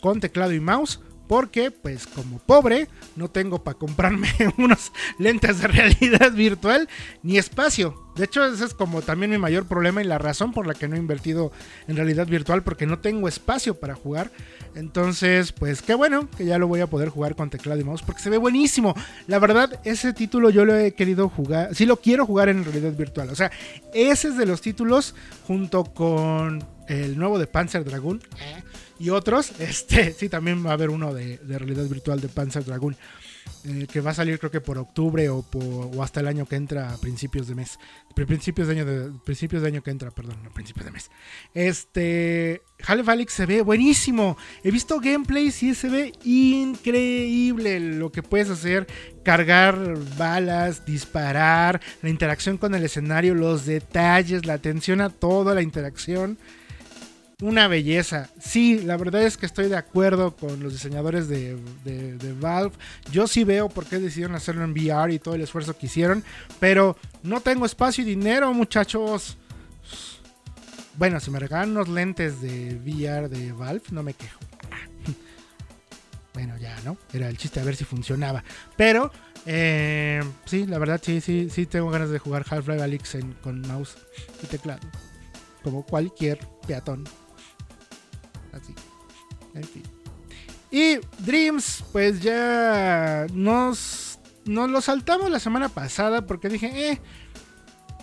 [0.00, 1.00] con teclado y mouse
[1.30, 4.26] porque pues como pobre no tengo para comprarme
[4.58, 6.88] unos lentes de realidad virtual
[7.22, 7.94] ni espacio.
[8.16, 10.88] De hecho, ese es como también mi mayor problema y la razón por la que
[10.88, 11.52] no he invertido
[11.86, 14.32] en realidad virtual porque no tengo espacio para jugar.
[14.74, 18.02] Entonces, pues qué bueno que ya lo voy a poder jugar con teclado y mouse
[18.02, 18.96] porque se ve buenísimo.
[19.28, 22.92] La verdad, ese título yo lo he querido jugar, sí lo quiero jugar en realidad
[22.96, 23.30] virtual.
[23.30, 23.52] O sea,
[23.94, 25.14] ese es de los títulos
[25.46, 28.20] junto con el nuevo de Panzer Dragoon
[29.00, 29.52] y otros.
[29.60, 32.96] Este, sí, también va a haber uno de, realidad virtual de Panzer Dragoon.
[33.64, 35.44] Eh, que va a salir creo que por octubre o,
[36.02, 37.78] hasta el año que entra a principios de mes.
[38.14, 41.10] Principios de año principios de año que entra, perdón, no, principios de mes.
[41.52, 44.36] Este, Half-Life se ve buenísimo.
[44.62, 48.86] He visto gameplays y se ve increíble lo que puedes hacer.
[49.24, 49.78] Cargar
[50.16, 56.38] balas, disparar, la interacción con el escenario, los detalles, la atención a toda la interacción
[57.40, 58.28] una belleza.
[58.40, 61.56] Sí, la verdad es que estoy de acuerdo con los diseñadores de,
[62.40, 62.74] Valve.
[63.10, 66.22] Yo sí veo por qué decidieron hacerlo en VR y todo el esfuerzo que hicieron.
[66.58, 69.38] Pero no tengo espacio y dinero, muchachos.
[70.96, 74.38] Bueno, si me regalan unos lentes de VR de Valve, no me quejo.
[76.32, 76.96] Bueno, ya, ¿no?
[77.12, 78.44] Era el chiste a ver si funcionaba.
[78.76, 79.10] Pero,
[79.46, 83.98] eh, sí, la verdad, sí, sí, sí tengo ganas de jugar Half-Life Alyx con mouse
[84.40, 84.80] y teclado.
[85.64, 86.38] Como cualquier
[86.68, 87.04] peatón.
[89.54, 89.82] En fin.
[90.70, 97.00] Y Dreams, pues ya nos, nos lo saltamos la semana pasada porque dije, eh,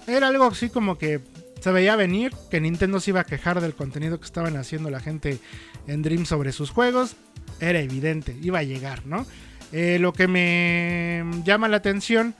[0.06, 1.22] era algo así como que
[1.62, 5.00] se veía venir, que Nintendo se iba a quejar del contenido que estaban haciendo la
[5.00, 5.40] gente
[5.88, 7.16] en Dreams sobre sus juegos.
[7.60, 9.26] Era evidente, iba a llegar, ¿no?
[9.72, 12.36] Eh, lo que me llama la atención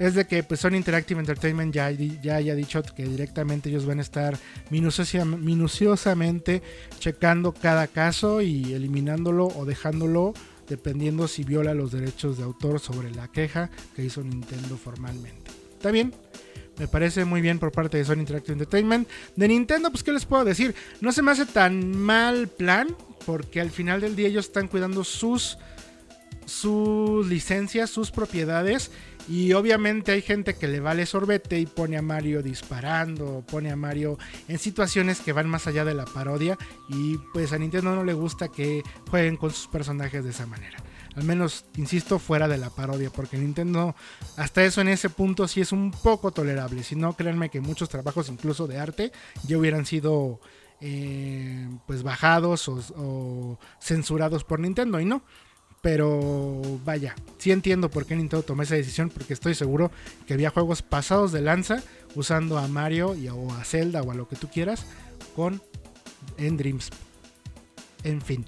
[0.00, 4.02] es de que pues Interactive Entertainment ya, ya haya dicho que directamente ellos van a
[4.02, 4.38] estar
[4.70, 6.62] minuciosamente
[6.98, 10.32] checando cada caso y eliminándolo o dejándolo
[10.68, 15.50] dependiendo si viola los derechos de autor sobre la queja que hizo Nintendo formalmente.
[15.72, 16.14] ¿Está bien?
[16.78, 19.06] Me parece muy bien por parte de Sony Interactive Entertainment.
[19.36, 20.74] De Nintendo, pues, ¿qué les puedo decir?
[21.02, 22.96] No se me hace tan mal plan,
[23.26, 25.58] porque al final del día ellos están cuidando sus,
[26.46, 28.90] sus licencias, sus propiedades
[29.30, 33.76] y obviamente hay gente que le vale sorbete y pone a Mario disparando, pone a
[33.76, 34.18] Mario
[34.48, 36.58] en situaciones que van más allá de la parodia.
[36.88, 40.78] Y pues a Nintendo no le gusta que jueguen con sus personajes de esa manera.
[41.14, 43.94] Al menos, insisto, fuera de la parodia, porque Nintendo
[44.36, 46.82] hasta eso en ese punto sí es un poco tolerable.
[46.82, 49.12] Si no, créanme que muchos trabajos, incluso de arte,
[49.46, 50.40] ya hubieran sido
[50.80, 55.22] eh, pues bajados o censurados por Nintendo y no.
[55.80, 59.90] Pero vaya, sí entiendo por qué Nintendo tomó esa decisión, porque estoy seguro
[60.26, 61.82] que había juegos pasados de lanza
[62.14, 64.84] usando a Mario o a Zelda o a lo que tú quieras
[65.34, 65.62] con
[66.36, 66.90] en Dreams.
[68.04, 68.44] En fin.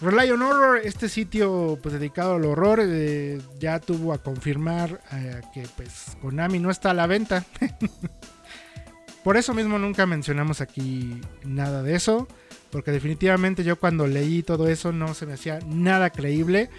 [0.00, 5.62] Relion Horror, este sitio pues, dedicado al horror, eh, ya tuvo a confirmar eh, que
[5.76, 7.44] pues Konami no está a la venta.
[9.24, 12.26] Por eso mismo nunca mencionamos aquí nada de eso.
[12.72, 16.70] Porque definitivamente yo cuando leí todo eso no se me hacía nada creíble.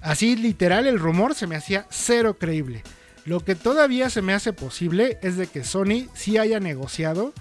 [0.00, 2.82] Así literal el rumor se me hacía cero creíble.
[3.26, 7.34] Lo que todavía se me hace posible es de que Sony sí haya negociado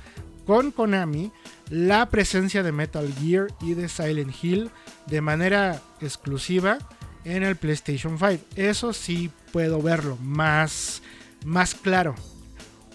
[0.46, 1.32] con Konami
[1.70, 4.70] la presencia de Metal Gear y de Silent Hill
[5.08, 6.80] de manera exclusiva
[7.24, 8.44] en el PlayStation 5.
[8.56, 11.02] Eso sí puedo verlo más,
[11.46, 12.16] más claro.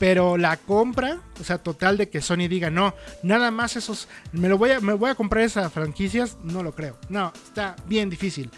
[0.00, 4.48] Pero la compra, o sea, total de que Sony diga, no, nada más esos, me,
[4.48, 6.96] lo voy a, me voy a comprar esas franquicias, no lo creo.
[7.10, 8.50] No, está bien difícil.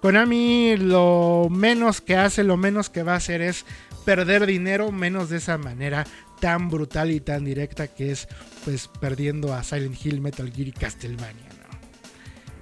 [0.00, 3.64] Konami lo menos que hace, lo menos que va a hacer es
[4.04, 6.04] perder dinero, menos de esa manera
[6.40, 8.26] tan brutal y tan directa que es
[8.64, 11.46] pues perdiendo a Silent Hill, Metal Gear y Castlevania.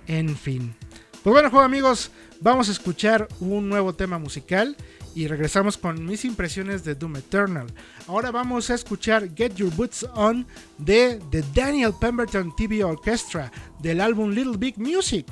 [0.06, 0.74] En fin.
[1.22, 2.10] Pues bueno, juego amigos,
[2.40, 4.76] vamos a escuchar un nuevo tema musical
[5.16, 7.66] y regresamos con mis impresiones de Doom Eternal.
[8.06, 10.46] Ahora vamos a escuchar Get Your Boots On
[10.76, 13.50] de The Daniel Pemberton TV Orchestra
[13.80, 15.26] del álbum Little Big Music,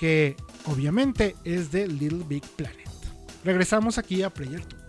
[0.00, 0.34] que
[0.66, 2.88] obviamente es de Little Big Planet.
[3.44, 4.79] Regresamos aquí a Player 2.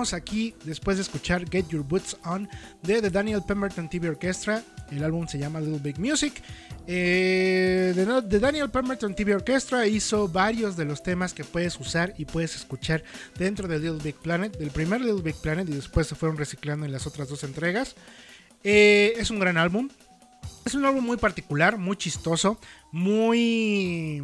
[0.00, 2.48] Aquí después de escuchar Get Your Boots On
[2.82, 4.62] de The Daniel Pemberton TV Orchestra.
[4.90, 6.42] El álbum se llama Little Big Music.
[6.86, 12.24] Eh, The, Daniel Pemberton TV Orchestra hizo varios de los temas que puedes usar y
[12.24, 13.04] puedes escuchar
[13.38, 16.86] dentro de Little Big Planet, del primer Little Big Planet y después se fueron reciclando
[16.86, 17.94] en las otras dos entregas.
[18.64, 19.88] Eh, es un gran álbum.
[20.64, 22.58] Es un álbum muy particular, muy chistoso,
[22.90, 24.22] muy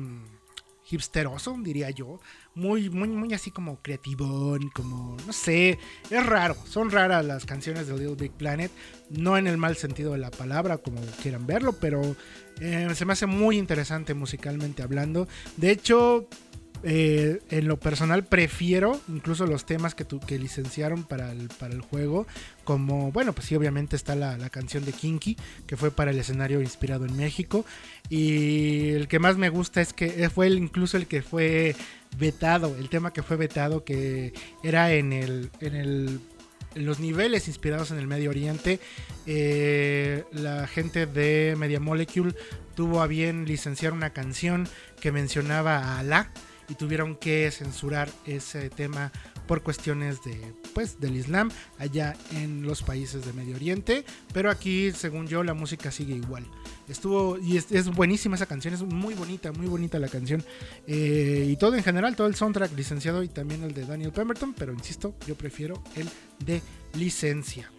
[0.91, 2.21] hipsteroso, diría yo
[2.57, 5.79] muy, muy, muy así como creativón, como, no sé,
[6.11, 6.57] es raro.
[6.67, 8.73] Son raras las canciones de Little Big Planet,
[9.11, 12.17] no en el mal sentido de la palabra, como quieran verlo, pero
[12.61, 15.29] eh, se me hace muy interesante musicalmente hablando.
[15.59, 16.29] De hecho,
[16.83, 21.83] eh, en lo personal prefiero incluso los temas que, que licenciaron para el, para el
[21.83, 22.27] juego.
[22.65, 25.37] Como, bueno, pues sí, obviamente está la, la, canción de Kinky,
[25.67, 27.67] que fue para el escenario inspirado en México.
[28.09, 31.77] Y el que más me gusta es que fue incluso el que fue
[32.19, 34.33] vetado, el tema que fue vetado, que
[34.63, 36.21] era en el, en el
[36.77, 38.81] los niveles inspirados en el Medio Oriente,
[39.27, 42.35] eh, la gente de Media Molecule
[42.75, 44.69] tuvo a bien licenciar una canción
[45.01, 46.31] que mencionaba a Alá
[46.69, 49.13] y tuvieron que censurar ese tema
[49.47, 54.93] por cuestiones de pues del Islam allá en los países de Medio Oriente, pero aquí
[54.93, 56.47] según yo la música sigue igual.
[56.89, 60.45] Estuvo y es, buenísima esa canción, es muy bonita, muy bonita la canción
[60.87, 64.55] eh, y todo en general, todo el soundtrack licenciado y también el de Daniel Pemberton,
[64.55, 66.09] pero insisto, yo prefiero el
[66.45, 66.63] de
[66.95, 67.71] licencia.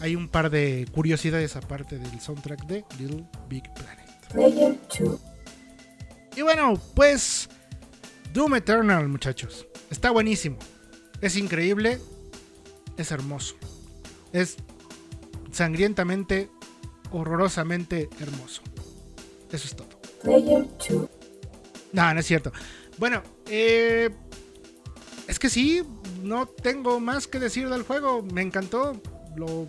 [0.00, 4.04] Hay un par de curiosidades aparte del soundtrack de Little Big Planet.
[6.36, 7.48] Y bueno, pues
[8.32, 9.66] Doom Eternal, muchachos.
[9.90, 10.58] Está buenísimo.
[11.24, 11.98] Es increíble.
[12.98, 13.54] Es hermoso.
[14.34, 14.58] Es
[15.52, 16.50] sangrientamente,
[17.12, 18.60] horrorosamente hermoso.
[19.50, 19.88] Eso es todo.
[21.92, 22.52] No, no es cierto.
[22.98, 24.10] Bueno, eh,
[25.26, 25.82] es que sí,
[26.22, 28.22] no tengo más que decir del juego.
[28.22, 29.00] Me encantó.
[29.34, 29.66] Lo,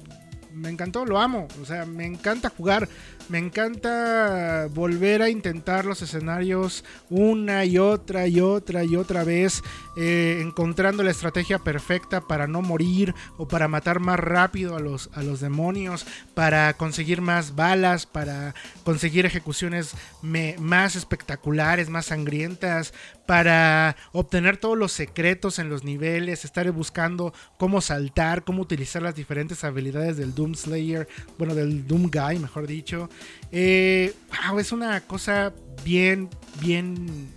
[0.56, 1.48] me encantó, lo amo.
[1.62, 2.88] O sea, me encanta jugar.
[3.28, 9.64] Me encanta volver a intentar los escenarios una y otra y otra y otra vez,
[9.98, 15.10] eh, encontrando la estrategia perfecta para no morir o para matar más rápido a los,
[15.14, 18.54] a los demonios, para conseguir más balas, para
[18.84, 22.94] conseguir ejecuciones más espectaculares, más sangrientas,
[23.26, 29.16] para obtener todos los secretos en los niveles, estar buscando cómo saltar, cómo utilizar las
[29.16, 31.08] diferentes habilidades del Doom Slayer,
[31.38, 33.10] bueno, del Doom Guy, mejor dicho.
[33.52, 34.14] Eh,
[34.60, 35.54] es una cosa
[35.84, 36.30] bien,
[36.62, 37.30] bien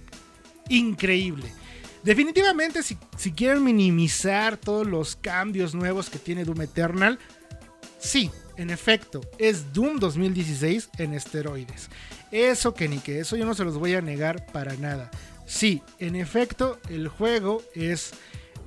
[0.68, 1.52] increíble.
[2.02, 7.18] Definitivamente, si, si, quieren minimizar todos los cambios nuevos que tiene Doom Eternal,
[7.98, 11.88] sí, en efecto, es Doom 2016 en esteroides.
[12.30, 15.10] Eso que ni que eso yo no se los voy a negar para nada.
[15.48, 18.12] Sí, en efecto, el juego es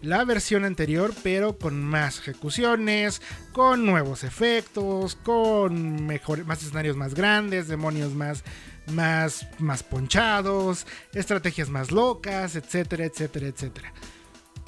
[0.02, 3.22] la versión anterior, pero con más ejecuciones,
[3.54, 8.44] con nuevos efectos, con más escenarios más grandes, demonios más,
[8.88, 13.94] más, más ponchados, estrategias más locas, etcétera, etcétera, etcétera.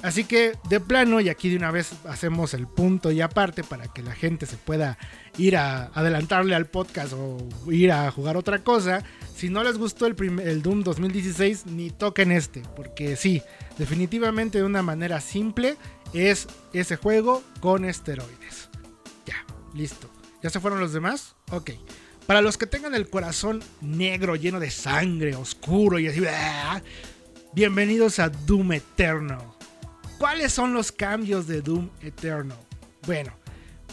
[0.04, 3.88] Así que de plano, y aquí de una vez hacemos el punto y aparte para
[3.88, 4.98] que la gente se pueda
[5.38, 7.38] ir a adelantarle al podcast o
[7.72, 9.02] ir a jugar otra cosa.
[9.34, 10.14] Si no les gustó el,
[10.62, 13.40] Doom 2016, ni toquen este, porque sí,
[13.78, 15.76] definitivamente de una manera simple
[16.12, 18.68] es ese juego con esteroides.
[19.24, 19.42] Ya,
[19.72, 20.10] listo.
[20.42, 21.34] ¿Ya se fueron los demás?
[21.50, 21.70] Ok.
[22.26, 26.20] Para los que tengan el corazón negro, lleno de sangre, oscuro y así,
[27.54, 29.53] bienvenidos a Doom Eternal.
[30.24, 32.56] ¿Cuáles son los cambios de Doom Eternal?
[33.06, 33.34] Bueno,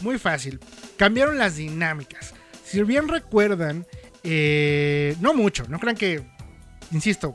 [0.00, 0.58] muy fácil.
[0.96, 2.32] Cambiaron las dinámicas.
[2.64, 3.86] Si bien recuerdan,
[4.24, 6.22] eh, no mucho, no crean que,
[6.90, 7.34] insisto,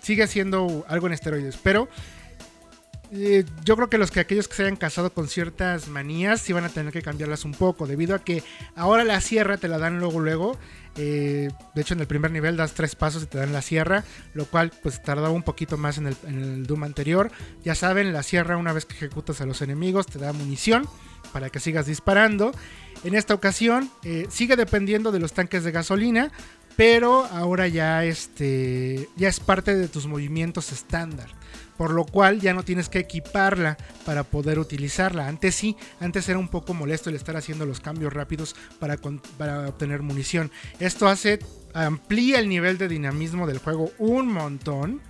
[0.00, 1.88] sigue siendo algo en esteroides, pero
[3.12, 6.52] eh, yo creo que los que aquellos que se hayan casado con ciertas manías sí
[6.52, 8.42] van a tener que cambiarlas un poco, debido a que
[8.74, 10.58] ahora la sierra te la dan luego luego
[10.98, 14.04] eh, de hecho, en el primer nivel das tres pasos y te dan la sierra,
[14.34, 17.30] lo cual pues tardaba un poquito más en el, Doom anterior.
[17.64, 20.88] Ya saben, la sierra una vez que ejecutas a los enemigos te da munición
[21.32, 22.52] para que sigas disparando.
[23.04, 26.32] En esta ocasión eh, sigue dependiendo de los tanques de gasolina,
[26.76, 31.28] pero ahora ya, este, ya es parte de tus movimientos estándar
[31.76, 35.28] por lo cual ya no tienes que equiparla para poder utilizarla.
[35.28, 38.96] Antes sí, antes era un poco molesto el estar haciendo los cambios rápidos para,
[39.38, 40.50] para obtener munición.
[40.80, 41.38] Esto hace,
[41.74, 45.00] amplía el nivel de dinamismo del juego un montón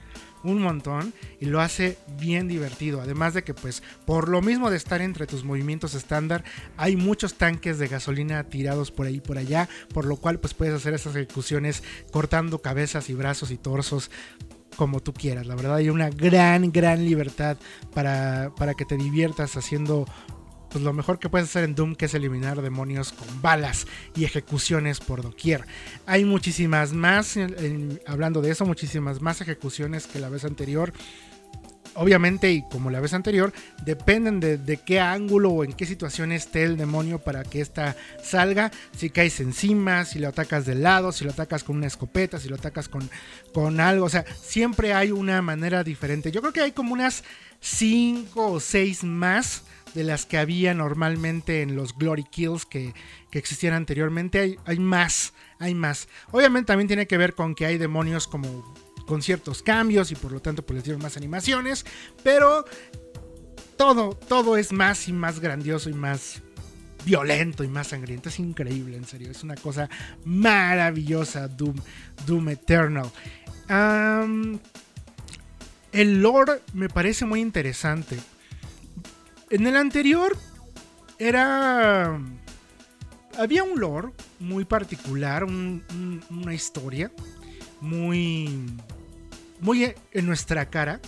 [0.46, 3.00] un montón y lo hace bien divertido.
[3.00, 6.44] Además de que pues por lo mismo de estar entre tus movimientos estándar,
[6.76, 10.74] hay muchos tanques de gasolina tirados por ahí por allá, por lo cual pues puedes
[10.74, 14.10] hacer esas ejecuciones cortando cabezas y brazos y torsos
[14.76, 15.46] como tú quieras.
[15.46, 17.56] La verdad hay una gran, gran libertad
[17.94, 20.06] para, para que te diviertas haciendo
[20.70, 24.24] pues lo mejor que puedes hacer en Doom que es eliminar demonios con balas y
[24.24, 25.64] ejecuciones por doquier.
[26.06, 27.38] Hay muchísimas más,
[28.06, 30.92] hablando de eso, muchísimas más ejecuciones que la vez anterior
[31.96, 33.52] obviamente, y como la vez anterior,
[33.84, 38.70] dependen de, qué ángulo o en qué situación esté el demonio para que ésta salga.
[38.96, 42.48] Si caes encima, si lo atacas de lado, si lo atacas con una escopeta, si
[42.48, 43.08] lo atacas con,
[43.52, 44.06] con algo.
[44.06, 46.30] O sea, siempre hay una manera diferente.
[46.30, 47.24] Yo creo que hay como unas
[47.60, 49.62] 5 o 6 más
[49.94, 52.94] de las que había normalmente en los Glory Kills que,
[53.30, 54.38] que existían anteriormente.
[54.38, 56.08] Hay, hay más, hay más.
[56.30, 58.74] Obviamente también tiene que ver con que hay demonios como
[59.06, 61.86] con ciertos cambios y por lo tanto pues les dieron más animaciones,
[62.22, 62.64] pero
[63.76, 66.42] todo, todo es más y más grandioso y más
[67.06, 68.28] violento y más sangriento.
[68.28, 69.30] Es increíble, en serio.
[69.30, 69.88] Es una cosa
[70.24, 71.76] maravillosa, Doom,
[72.26, 73.10] Doom Eternal.
[75.92, 78.18] el lore me parece muy interesante.
[79.50, 80.36] En el anterior
[81.18, 82.20] era...
[83.38, 84.08] Había un lore
[84.40, 87.12] muy particular, una historia
[87.80, 88.66] muy
[89.60, 91.00] muy en nuestra cara,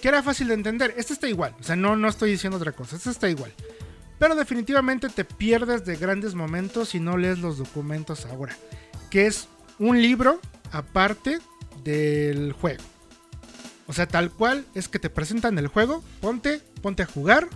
[0.00, 0.94] que era fácil de entender.
[0.96, 3.52] Este está igual, o sea, no, no estoy diciendo otra cosa, este está igual.
[4.18, 8.54] Pero definitivamente te pierdes de grandes momentos si no lees los documentos ahora,
[9.10, 9.48] que es
[9.78, 10.40] un libro
[10.72, 11.38] aparte
[11.84, 12.82] del juego.
[13.86, 17.48] O sea, tal cual es que te presentan el juego, ponte, ponte a jugar,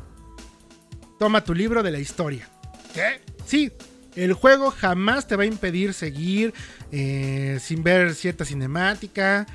[1.18, 2.48] toma tu libro de la historia.
[2.92, 3.20] ¿Qué?
[3.46, 3.70] Sí,
[4.16, 6.54] el juego jamás te va a impedir seguir
[6.92, 9.46] eh, sin ver cierta cinemática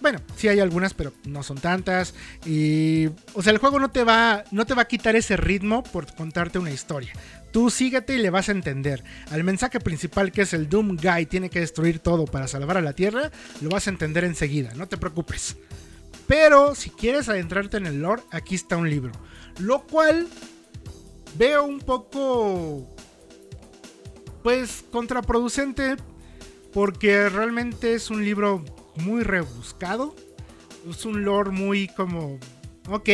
[0.00, 2.14] bueno, sí hay algunas, pero no son tantas.
[2.46, 3.08] Y.
[3.34, 4.44] O sea, el juego no te va.
[4.50, 7.12] No te va a quitar ese ritmo por contarte una historia.
[7.52, 9.02] Tú síguete y le vas a entender.
[9.30, 12.82] Al mensaje principal que es el Doom Guy tiene que destruir todo para salvar a
[12.82, 13.30] la Tierra,
[13.60, 15.56] lo vas a entender enseguida, no te preocupes.
[16.26, 19.12] Pero si quieres adentrarte en el lore, aquí está un libro.
[19.58, 20.28] Lo cual
[21.36, 22.94] veo un poco.
[24.42, 25.96] Pues contraproducente.
[26.72, 28.62] Porque realmente es un libro
[29.02, 30.14] muy rebuscado.
[30.88, 32.38] Es un lore muy como,
[32.88, 33.08] ok,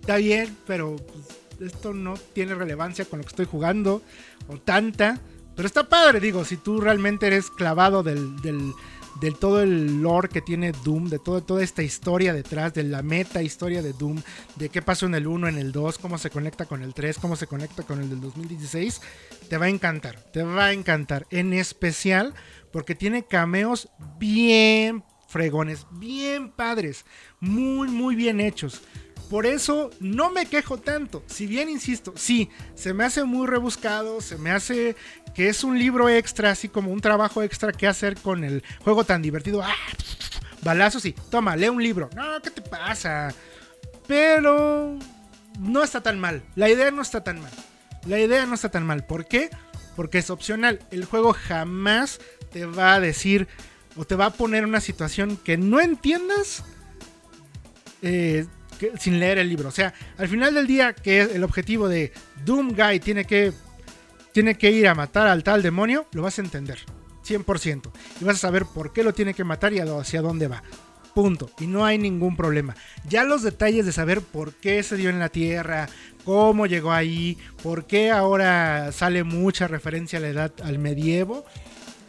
[0.00, 4.02] está bien, pero pues, esto no tiene relevancia con lo que estoy jugando
[4.48, 5.20] o tanta.
[5.54, 8.72] Pero está padre, digo, si tú realmente eres clavado del, del,
[9.20, 13.02] del todo el lore que tiene Doom, de todo, toda esta historia detrás, de la
[13.02, 14.20] meta historia de Doom,
[14.56, 17.18] de qué pasó en el 1, en el 2, cómo se conecta con el 3,
[17.18, 19.00] cómo se conecta con el del 2016,
[19.48, 21.26] te va a encantar, te va a encantar.
[21.30, 22.34] En especial
[22.74, 27.04] porque tiene cameos bien fregones, bien padres,
[27.38, 28.82] muy, muy bien hechos.
[29.30, 31.22] Por eso no me quejo tanto.
[31.28, 34.96] Si bien insisto, sí, se me hace muy rebuscado, se me hace
[35.36, 39.04] que es un libro extra, así como un trabajo extra que hacer con el juego
[39.04, 39.62] tan divertido.
[39.62, 39.76] ¡Ah!
[40.62, 42.10] Balazos sí, toma, lee un libro.
[42.16, 43.32] No, ¿qué te pasa?
[44.08, 44.98] Pero
[45.60, 46.42] no está tan mal.
[46.56, 47.52] La idea no está tan mal.
[48.04, 49.06] La idea no está tan mal.
[49.06, 49.48] ¿Por qué?
[49.96, 50.80] Porque es opcional.
[50.90, 52.20] El juego jamás
[52.52, 53.48] te va a decir
[53.96, 56.64] o te va a poner una situación que no entiendas
[58.02, 58.46] eh,
[58.98, 59.68] sin leer el libro.
[59.68, 62.12] O sea, al final del día, que es el objetivo de
[62.44, 63.52] Doom Guy tiene que,
[64.32, 66.78] tiene que ir a matar al tal demonio, lo vas a entender.
[67.24, 67.90] 100%.
[68.20, 70.62] Y vas a saber por qué lo tiene que matar y hacia dónde va.
[71.14, 71.50] Punto.
[71.60, 72.74] Y no hay ningún problema.
[73.08, 75.88] Ya los detalles de saber por qué se dio en la Tierra,
[76.24, 81.44] cómo llegó ahí, por qué ahora sale mucha referencia a la edad al medievo.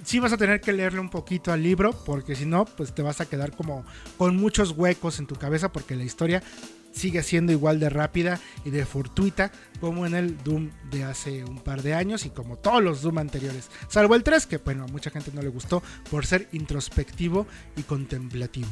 [0.03, 3.01] Sí vas a tener que leerle un poquito al libro, porque si no, pues te
[3.01, 3.83] vas a quedar como
[4.17, 6.43] con muchos huecos en tu cabeza, porque la historia
[6.95, 11.59] sigue siendo igual de rápida y de fortuita como en el Doom de hace un
[11.59, 13.69] par de años y como todos los Doom anteriores.
[13.89, 17.83] Salvo el 3, que bueno, a mucha gente no le gustó por ser introspectivo y
[17.83, 18.69] contemplativo.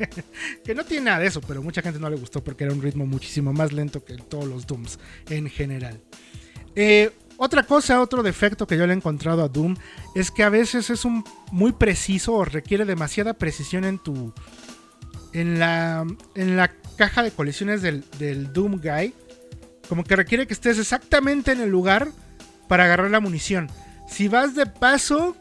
[0.64, 2.80] que no tiene nada de eso, pero mucha gente no le gustó porque era un
[2.80, 4.98] ritmo muchísimo más lento que todos los Dooms
[5.28, 6.00] en general.
[6.76, 9.76] Eh, otra cosa, otro defecto que yo le he encontrado a Doom
[10.14, 14.32] es que a veces es un muy preciso o requiere demasiada precisión en tu.
[15.32, 19.14] En la, en la caja de colecciones del, del Doom Guy.
[19.88, 22.08] Como que requiere que estés exactamente en el lugar
[22.66, 23.70] para agarrar la munición.
[24.06, 25.34] Si vas de paso,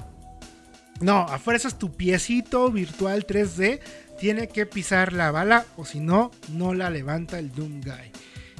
[1.01, 3.81] no, a fuerzas tu piecito virtual 3D
[4.17, 8.11] tiene que pisar la bala o si no, no la levanta el Doom Guy.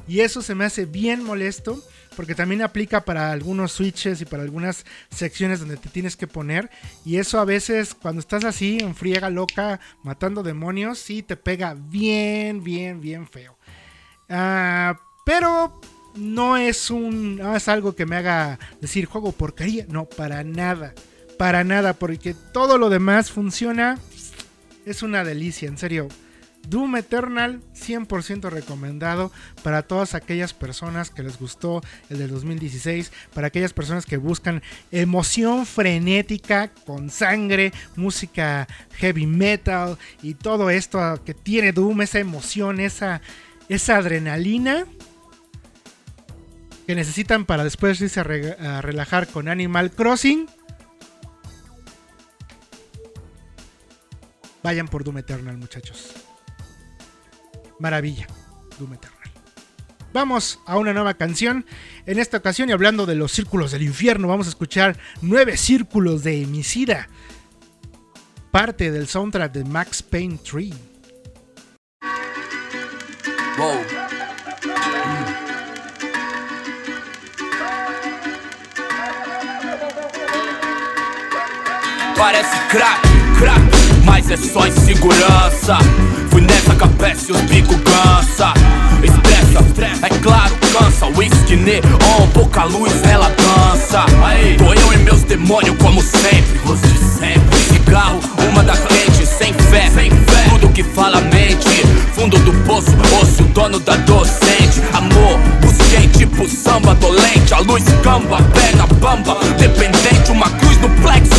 [0.08, 1.82] Y eso se me hace bien molesto
[2.18, 6.72] porque también aplica para algunos switches y para algunas secciones donde te tienes que poner.
[7.06, 11.76] Y eso a veces cuando estás así en friega loca matando demonios, sí te pega
[11.78, 13.56] bien, bien, bien feo.
[14.30, 15.80] Ah, pero
[16.16, 20.96] no es un no es algo que me haga decir juego porquería, no, para nada.
[21.38, 24.00] Para nada, porque todo lo demás funciona
[24.88, 26.08] es una delicia, en serio.
[26.70, 29.32] Doom Eternal 100% recomendado
[29.64, 34.62] para todas aquellas personas que les gustó el del 2016, para aquellas personas que buscan
[34.92, 42.80] emoción frenética con sangre, música heavy metal y todo esto que tiene Doom, esa emoción,
[42.80, 43.22] esa,
[43.70, 44.86] esa adrenalina
[46.86, 50.48] que necesitan para después irse a, a relajar con Animal Crossing.
[54.64, 56.27] Vayan por Doom Eternal, muchachos.
[57.80, 58.28] Maravilla,
[58.80, 59.18] Doom Eternal.
[60.14, 61.66] Vamos a una nueva canción.
[62.06, 66.24] En esta ocasión, y hablando de los círculos del infierno, vamos a escuchar nueve círculos
[66.24, 67.08] de Emicida.
[68.52, 70.74] Parte del soundtrack de Max Payne 3.
[73.58, 73.76] Wow.
[82.16, 83.02] Parece crack,
[83.38, 83.62] crack,
[84.04, 85.78] mas é só insegurança.
[86.42, 88.54] Nessa capete os bico cansa.
[89.04, 91.08] Estressa, é claro, cansa.
[91.08, 94.06] Whisky neon, pouca luz, ela dança.
[94.24, 96.60] Aí, tô eu e meus demônios como sempre.
[96.66, 96.88] Você
[97.20, 97.58] sempre.
[97.68, 98.20] Cigarro,
[98.50, 99.90] uma da frente, sem fé.
[99.90, 100.50] Sem fé.
[100.50, 101.86] Tudo que fala mente.
[102.14, 104.82] Fundo do poço, osso, dono da docente.
[104.94, 107.54] Amor, busquei tipo samba dolente.
[107.54, 109.38] A luz camba, perna bamba.
[109.58, 111.37] Dependente, uma cruz no plexo.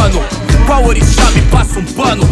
[0.00, 0.24] Mano.
[0.66, 2.22] Qual orixá me passa um pano?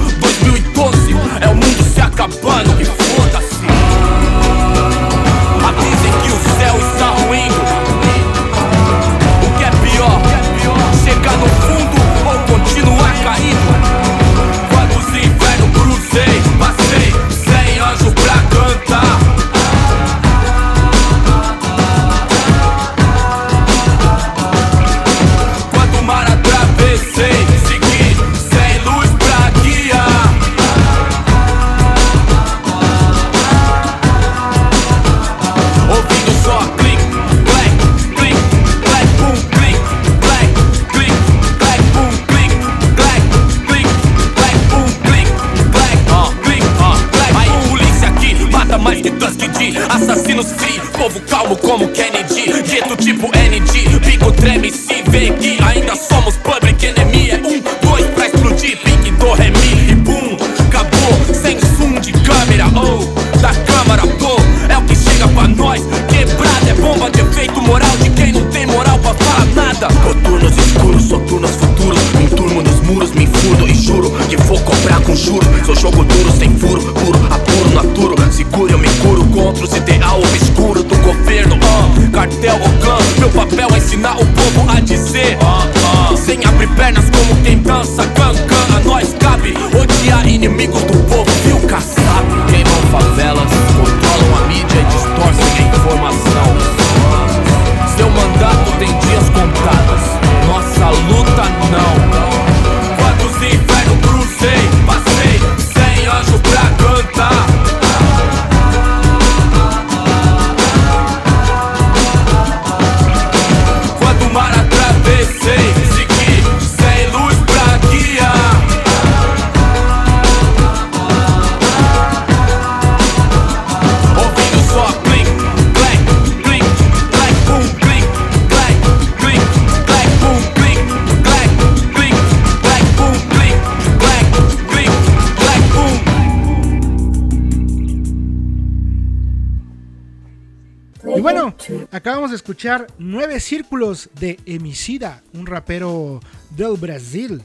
[142.33, 146.21] Escuchar Nueve Círculos de Emicida, un rapero
[146.51, 147.43] del Brasil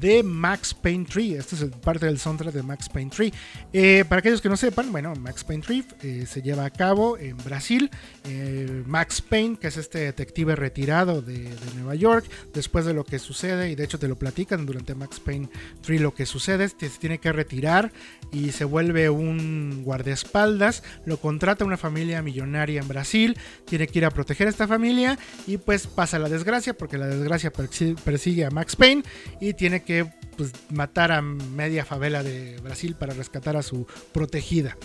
[0.00, 1.38] de Max Payne 3.
[1.38, 3.32] Esto es parte del soundtrack de Max Payne 3.
[3.72, 7.18] Eh, para aquellos que no sepan, bueno, Max Payne 3 eh, se lleva a cabo
[7.18, 7.90] en Brasil.
[8.28, 13.18] Eh, Max Payne, que es este detective retirado de, Nueva York, después de lo que
[13.18, 15.48] sucede, y de hecho te lo platican durante Max Payne
[15.82, 17.92] 3, lo que sucede es que se tiene que retirar
[18.32, 24.04] y se vuelve un guardaespaldas, lo contrata una familia millonaria en Brasil, tiene que ir
[24.04, 28.44] a proteger a esta familia y pues pasa la desgracia, porque la desgracia persi- persigue
[28.44, 29.02] a Max Payne
[29.40, 30.06] y tiene que
[30.36, 34.76] pues, matar a media favela de Brasil para rescatar a su protegida,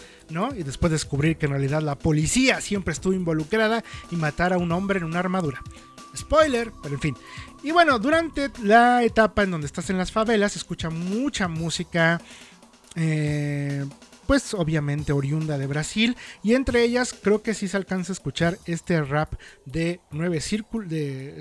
[0.58, 4.72] Y después descubrir que en realidad la policía siempre estuvo involucrada y matar a un
[4.72, 5.62] hombre en una armadura.
[6.16, 7.18] Spoiler, pero en fin.
[7.64, 12.22] Y bueno, durante la etapa en donde estás en las favelas, escucha mucha música
[12.96, 13.86] eh,
[14.28, 16.16] pues obviamente oriunda de Brasil.
[16.44, 19.34] Y entre ellas creo que sí se alcanza a escuchar este rap
[19.66, 20.92] de nueve círculos,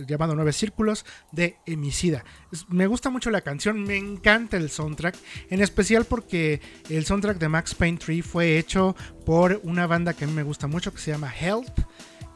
[0.09, 2.25] llamado Nueve Círculos de Emicida.
[2.53, 5.17] Es- me gusta mucho la canción, me encanta el soundtrack,
[5.51, 10.25] en especial porque el soundtrack de Max Payne 3 fue hecho por una banda que
[10.25, 11.81] a mí me gusta mucho que se llama Health.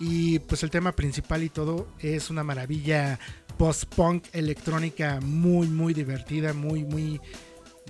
[0.00, 3.18] Y pues el tema principal y todo es una maravilla
[3.56, 7.20] post-punk electrónica muy, muy divertida, muy, muy,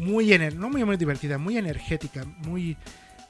[0.00, 2.76] muy, no muy, muy divertida, muy energética, muy,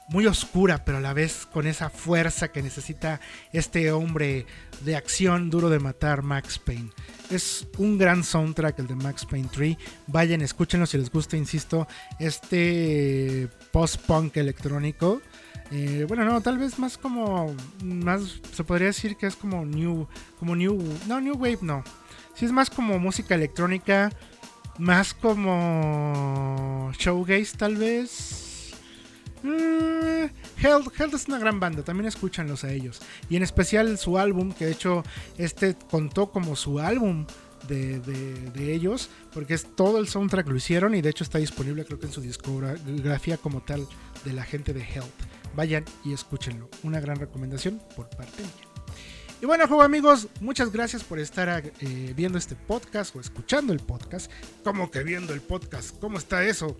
[0.07, 3.19] muy oscura, pero a la vez con esa fuerza que necesita
[3.51, 4.45] este hombre
[4.81, 6.91] de acción duro de matar, Max Payne.
[7.31, 9.77] Es un gran soundtrack el de Max Payne 3.
[10.07, 11.87] Vayan, escúchenlo si les gusta, insisto,
[12.19, 15.21] este post-punk electrónico.
[15.71, 20.07] Eh, bueno, no, tal vez más como, más, se podría decir que es como new,
[20.37, 21.83] como new, no, new wave, no.
[22.35, 24.11] Sí es más como música electrónica,
[24.77, 28.73] más como showgaze tal vez.
[29.43, 30.25] Mm,
[30.57, 33.01] Hell, Hell es una gran banda, también escúchanlos a ellos.
[33.29, 35.03] Y en especial su álbum, que de hecho
[35.37, 37.25] este contó como su álbum
[37.67, 41.37] de, de- de ellos, porque es todo el soundtrack lo hicieron y de hecho está
[41.39, 43.87] disponible creo que en su discografía como tal
[44.23, 45.05] de la gente de Health.
[45.55, 46.69] Vayan y escúchenlo.
[46.83, 48.64] Una gran recomendación por parte mía.
[49.41, 53.79] Y bueno, juego amigos, muchas gracias por estar eh, viendo este podcast o escuchando el
[53.79, 54.31] podcast.
[54.63, 55.99] ¿Cómo que viendo el podcast?
[55.99, 56.77] ¿Cómo está eso?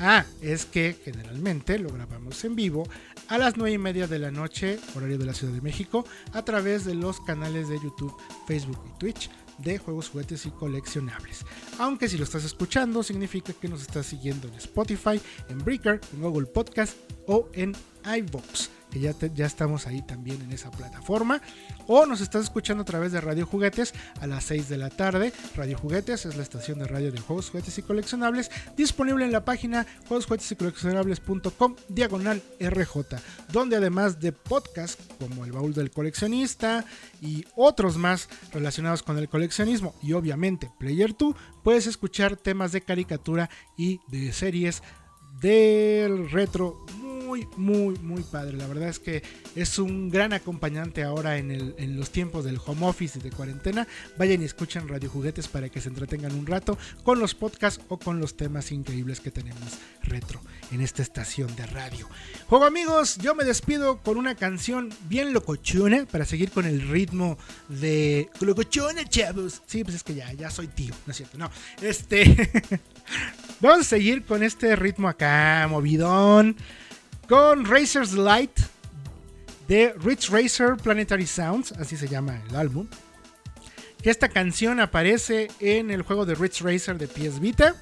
[0.00, 2.88] Ah, es que generalmente lo grabamos en vivo
[3.28, 6.42] a las 9 y media de la noche, horario de la Ciudad de México, a
[6.46, 11.44] través de los canales de YouTube, Facebook y Twitch de juegos, juguetes y coleccionables.
[11.78, 16.22] Aunque si lo estás escuchando, significa que nos estás siguiendo en Spotify, en Breaker, en
[16.22, 16.96] Google Podcast
[17.26, 21.40] o en iVoox que ya, te- ya estamos ahí también en esa plataforma.
[21.86, 25.32] O nos estás escuchando a través de Radio Juguetes a las 6 de la tarde.
[25.56, 29.44] Radio Juguetes es la estación de radio de juegos, juguetes y coleccionables, disponible en la
[29.44, 30.26] página juegos,
[31.88, 33.16] diagonal RJ,
[33.52, 36.84] donde además de podcasts como El Baúl del Coleccionista
[37.20, 41.34] y otros más relacionados con el coleccionismo y obviamente Player 2,
[41.64, 44.82] puedes escuchar temas de caricatura y de series
[45.40, 46.84] del retro
[47.28, 48.56] muy, muy, muy padre.
[48.56, 49.22] La verdad es que
[49.54, 53.86] es un gran acompañante ahora en, el- los tiempos del home office y de cuarentena.
[54.16, 57.98] Vayan y escuchen Radio Juguetes para que se entretengan un rato con los podcasts o
[57.98, 60.40] con los temas increíbles que tenemos retro
[60.72, 62.08] en esta estación de radio.
[62.46, 67.36] Juego amigos, yo me despido con una canción bien locochona para seguir con el ritmo
[67.68, 69.60] de locochona, chavos.
[69.66, 71.50] Sí, pues es que ya, ya soy tío, no es cierto, no.
[71.82, 72.50] Este.
[73.60, 76.56] Vamos a seguir con este ritmo acá, movidón.
[77.28, 78.58] Con Razor's Light
[79.68, 82.86] de Rich Racer Planetary Sounds, así se llama el álbum.
[84.02, 87.74] Que esta canción aparece en el juego de Rich Racer de PS Vita.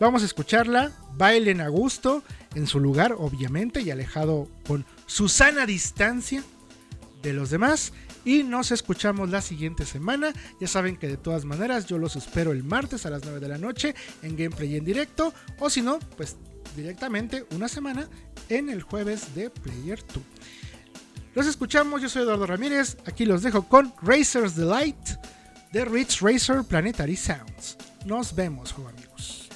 [0.00, 2.24] Vamos a escucharla, bailen a gusto,
[2.56, 6.42] en su lugar, obviamente, y alejado con su sana distancia
[7.22, 7.92] de los demás.
[8.24, 10.32] Y nos escuchamos la siguiente semana.
[10.60, 13.48] Ya saben que de todas maneras yo los espero el martes a las 9 de
[13.48, 15.32] la noche en gameplay en directo.
[15.60, 16.36] O si no, pues
[16.74, 18.08] directamente una semana
[18.48, 20.22] en el jueves de Player 2.
[21.34, 22.96] Los escuchamos, yo soy Eduardo Ramírez.
[23.06, 24.96] Aquí los dejo con Razor's Delight
[25.72, 27.76] de Rich Racer Planetary Sounds.
[28.04, 29.48] Nos vemos, juego amigos.